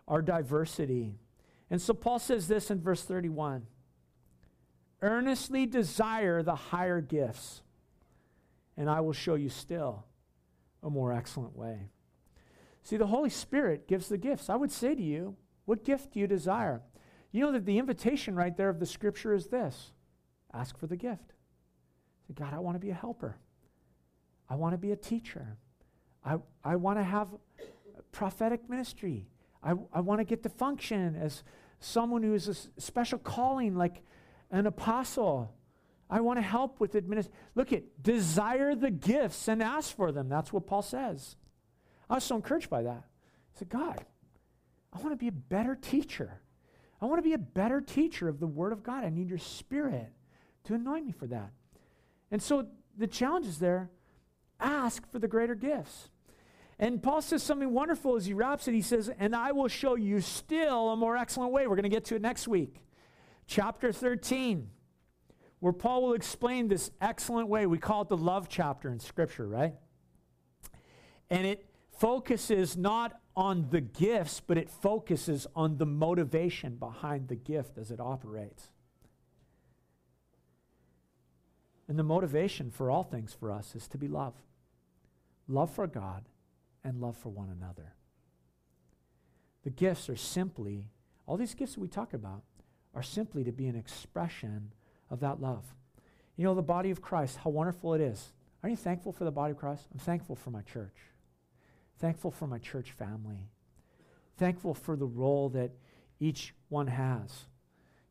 our 0.09 0.23
diversity. 0.23 1.15
And 1.71 1.81
so 1.81 1.95
Paul 1.95 2.19
says 2.19 2.49
this 2.49 2.71
in 2.71 2.81
verse 2.81 3.03
31 3.03 3.67
Earnestly 5.01 5.67
desire 5.67 6.43
the 6.43 6.55
higher 6.55 7.01
gifts, 7.01 7.63
and 8.77 8.89
I 8.89 9.01
will 9.01 9.13
show 9.13 9.35
you 9.35 9.49
still 9.49 10.05
a 10.83 10.91
more 10.91 11.13
excellent 11.13 11.57
way. 11.57 11.89
See, 12.83 12.97
the 12.97 13.07
Holy 13.07 13.31
Spirit 13.31 13.89
gives 13.89 14.09
the 14.09 14.19
gifts. 14.19 14.49
I 14.49 14.57
would 14.57 14.73
say 14.73 14.95
to 14.95 15.03
you, 15.03 15.37
what 15.65 15.85
gift 15.85 16.13
do 16.13 16.21
you 16.21 16.27
desire? 16.27 16.83
You 17.31 17.45
know 17.45 17.53
that 17.53 17.65
the 17.65 17.79
invitation 17.79 18.35
right 18.35 18.57
there 18.57 18.69
of 18.69 18.81
the 18.81 18.87
scripture 18.87 19.35
is 19.35 19.47
this 19.47 19.93
ask 20.53 20.79
for 20.79 20.87
the 20.87 20.97
gift. 20.97 21.33
God, 22.35 22.53
I 22.55 22.59
want 22.59 22.75
to 22.77 22.81
be 22.81 22.91
a 22.91 22.95
helper. 22.95 23.37
I 24.49 24.55
want 24.55 24.75
to 24.75 24.79
be 24.79 24.93
a 24.93 24.97
teacher. 24.97 25.57
I, 26.25 26.37
I 26.65 26.77
want 26.77 26.99
to 26.99 27.03
have 27.03 27.29
prophetic 28.13 28.69
ministry. 28.69 29.27
I, 29.63 29.75
I 29.93 30.01
want 30.01 30.21
to 30.21 30.25
get 30.25 30.43
to 30.43 30.49
function 30.49 31.17
as 31.17 31.43
someone 31.81 32.23
who 32.23 32.35
is 32.35 32.49
a 32.49 32.81
special 32.81 33.19
calling, 33.19 33.75
like 33.75 34.03
an 34.51 34.67
apostle. 34.67 35.53
I 36.11 36.21
want 36.21 36.39
to 36.39 36.43
help 36.43 36.81
with 36.81 36.95
administration. 36.95 37.39
Look 37.55 37.73
at 37.73 38.03
desire 38.03 38.75
the 38.75 38.91
gifts 38.91 39.49
and 39.49 39.63
ask 39.63 39.95
for 39.97 40.13
them. 40.13 40.29
That's 40.29 40.53
what 40.53 40.67
Paul 40.67 40.83
says. 40.83 41.37
I 42.11 42.15
was 42.17 42.25
so 42.25 42.37
encouraged 42.37 42.69
by 42.69 42.83
that. 42.83 43.05
I 43.05 43.59
said, 43.59 43.69
God, 43.69 44.05
I 44.93 44.99
want 44.99 45.13
to 45.13 45.17
be 45.17 45.29
a 45.29 45.33
better 45.33 45.75
teacher. 45.75 46.41
I 47.01 47.07
want 47.07 47.19
to 47.19 47.23
be 47.23 47.33
a 47.33 47.39
better 47.39 47.81
teacher 47.81 48.29
of 48.29 48.39
the 48.39 48.47
Word 48.47 48.73
of 48.73 48.83
God. 48.83 49.05
I 49.05 49.09
need 49.09 49.29
your 49.29 49.39
Spirit 49.39 50.13
to 50.65 50.75
anoint 50.75 51.07
me 51.07 51.13
for 51.13 51.27
that. 51.29 51.51
And 52.33 52.43
so 52.43 52.67
the 52.97 53.07
challenge 53.07 53.47
is 53.47 53.61
there 53.61 53.91
ask 54.59 55.09
for 55.11 55.19
the 55.19 55.29
greater 55.29 55.55
gifts. 55.55 56.09
And 56.79 57.03
Paul 57.03 57.21
says 57.21 57.43
something 57.43 57.73
wonderful 57.73 58.17
as 58.17 58.27
he 58.27 58.33
wraps 58.33 58.67
it. 58.67 58.75
He 58.75 58.83
says, 58.83 59.11
And 59.19 59.37
I 59.37 59.53
will 59.53 59.69
show 59.69 59.95
you 59.95 60.21
still 60.21 60.91
a 60.91 60.97
more 60.97 61.17
excellent 61.17 61.53
way. 61.53 61.67
We're 61.67 61.77
going 61.77 61.85
to 61.85 61.89
get 61.89 62.05
to 62.07 62.17
it 62.17 62.23
next 62.23 62.49
week. 62.49 62.83
Chapter 63.47 63.93
13, 63.93 64.69
where 65.61 65.73
Paul 65.73 66.03
will 66.03 66.15
explain 66.15 66.69
this 66.69 66.91
excellent 67.01 67.49
way. 67.49 67.67
We 67.67 67.79
call 67.79 68.03
it 68.03 68.09
the 68.09 68.17
love 68.17 68.49
chapter 68.49 68.91
in 68.91 68.99
Scripture, 68.99 69.47
right? 69.47 69.75
And 71.29 71.47
it 71.47 71.67
focuses 71.99 72.77
not 72.77 73.21
on 73.37 73.69
the 73.71 73.81
gifts, 73.81 74.41
but 74.41 74.59
it 74.59 74.71
focuses 74.71 75.47
on 75.55 75.77
the 75.77 75.87
motivation 75.87 76.77
behind 76.77 77.29
the 77.29 77.37
gift 77.37 77.79
as 77.79 77.91
it 77.91 78.01
operates. 78.01 78.71
And 81.89 81.99
the 81.99 82.05
motivation 82.05 82.71
for 82.71 82.91
all 82.91 83.03
things 83.03 83.33
for 83.33 83.51
us 83.51 83.75
is 83.75 83.89
to 83.89 83.99
be 83.99 84.09
love 84.09 84.35
love 85.49 85.71
for 85.71 85.87
God 85.87 86.25
and 86.85 87.01
love 87.01 87.17
for 87.17 87.29
one 87.29 87.51
another. 87.51 87.95
The 89.65 89.71
gifts 89.71 90.09
are 90.09 90.17
simply, 90.17 90.87
all 91.27 91.37
these 91.37 91.55
gifts 91.55 91.75
that 91.75 91.81
we 91.81 91.89
talk 91.89 92.15
about 92.15 92.43
are 92.95 93.03
simply 93.03 93.45
to 93.45 93.53
be 93.53 93.67
an 93.67 93.77
expression 93.77 94.73
of 95.11 95.21
that 95.21 95.41
love. 95.41 95.65
You 96.37 96.45
know, 96.45 96.55
the 96.55 96.63
body 96.63 96.91
of 96.91 97.03
Christ, 97.03 97.39
how 97.45 97.51
wonderful 97.51 97.95
it 97.95 98.01
is. 98.01 98.33
Are 98.63 98.69
you 98.69 98.77
thankful 98.77 99.13
for 99.13 99.25
the 99.25 99.31
body 99.31 99.53
of 99.53 99.59
Christ? 99.59 99.87
I'm 99.93 99.99
thankful 99.99 100.37
for 100.37 100.51
my 100.51 100.63
church. 100.63 100.97
Thankful 101.99 102.31
for 102.31 102.47
my 102.47 102.59
church 102.59 102.91
family. 102.91 103.49
Thankful 104.37 104.75
for 104.75 104.97
the 104.97 105.07
role 105.07 105.49
that 105.51 105.73
each 106.19 106.55
one 106.69 106.87
has. 106.87 107.47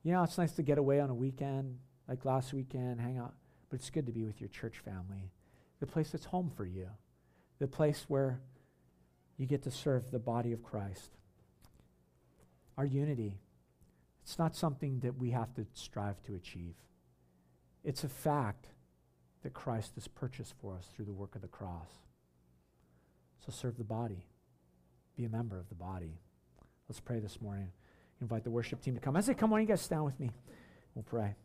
You 0.03 0.11
know, 0.11 0.23
it's 0.23 0.37
nice 0.37 0.53
to 0.53 0.63
get 0.63 0.77
away 0.77 0.99
on 0.99 1.09
a 1.09 1.13
weekend, 1.13 1.77
like 2.07 2.25
last 2.25 2.53
weekend, 2.53 3.01
hang 3.01 3.17
out, 3.17 3.33
but 3.71 3.79
it's 3.79 3.89
good 3.89 4.05
to 4.05 4.11
be 4.11 4.25
with 4.25 4.41
your 4.41 4.49
church 4.49 4.79
family, 4.79 5.31
the 5.79 5.87
place 5.87 6.09
that's 6.09 6.25
home 6.25 6.51
for 6.55 6.65
you, 6.65 6.87
the 7.57 7.67
place 7.67 8.05
where 8.09 8.41
you 9.37 9.47
get 9.47 9.63
to 9.63 9.71
serve 9.71 10.11
the 10.11 10.19
body 10.19 10.51
of 10.51 10.61
Christ. 10.61 11.11
Our 12.77 12.85
unity, 12.85 13.39
it's 14.23 14.37
not 14.37 14.55
something 14.55 14.99
that 14.99 15.17
we 15.17 15.31
have 15.31 15.53
to 15.55 15.65
strive 15.73 16.21
to 16.23 16.35
achieve. 16.35 16.75
It's 17.85 18.03
a 18.03 18.09
fact 18.09 18.67
that 19.41 19.53
Christ 19.53 19.93
has 19.95 20.07
purchased 20.07 20.53
for 20.61 20.75
us 20.75 20.87
through 20.93 21.05
the 21.05 21.13
work 21.13 21.35
of 21.35 21.41
the 21.41 21.47
cross. 21.47 21.89
So 23.45 23.53
serve 23.53 23.77
the 23.77 23.85
body, 23.85 24.25
be 25.15 25.23
a 25.23 25.29
member 25.29 25.57
of 25.57 25.69
the 25.69 25.75
body. 25.75 26.19
Let's 26.89 26.99
pray 26.99 27.19
this 27.19 27.41
morning. 27.41 27.71
Invite 28.19 28.43
the 28.43 28.51
worship 28.51 28.81
team 28.81 28.95
to 28.95 28.99
come. 28.99 29.15
As 29.15 29.27
they 29.27 29.33
come, 29.33 29.49
why 29.49 29.59
don't 29.59 29.67
you 29.67 29.69
guys 29.69 29.81
stand 29.81 30.03
with 30.03 30.19
me? 30.19 30.29
We'll 30.93 31.03
pray. 31.03 31.35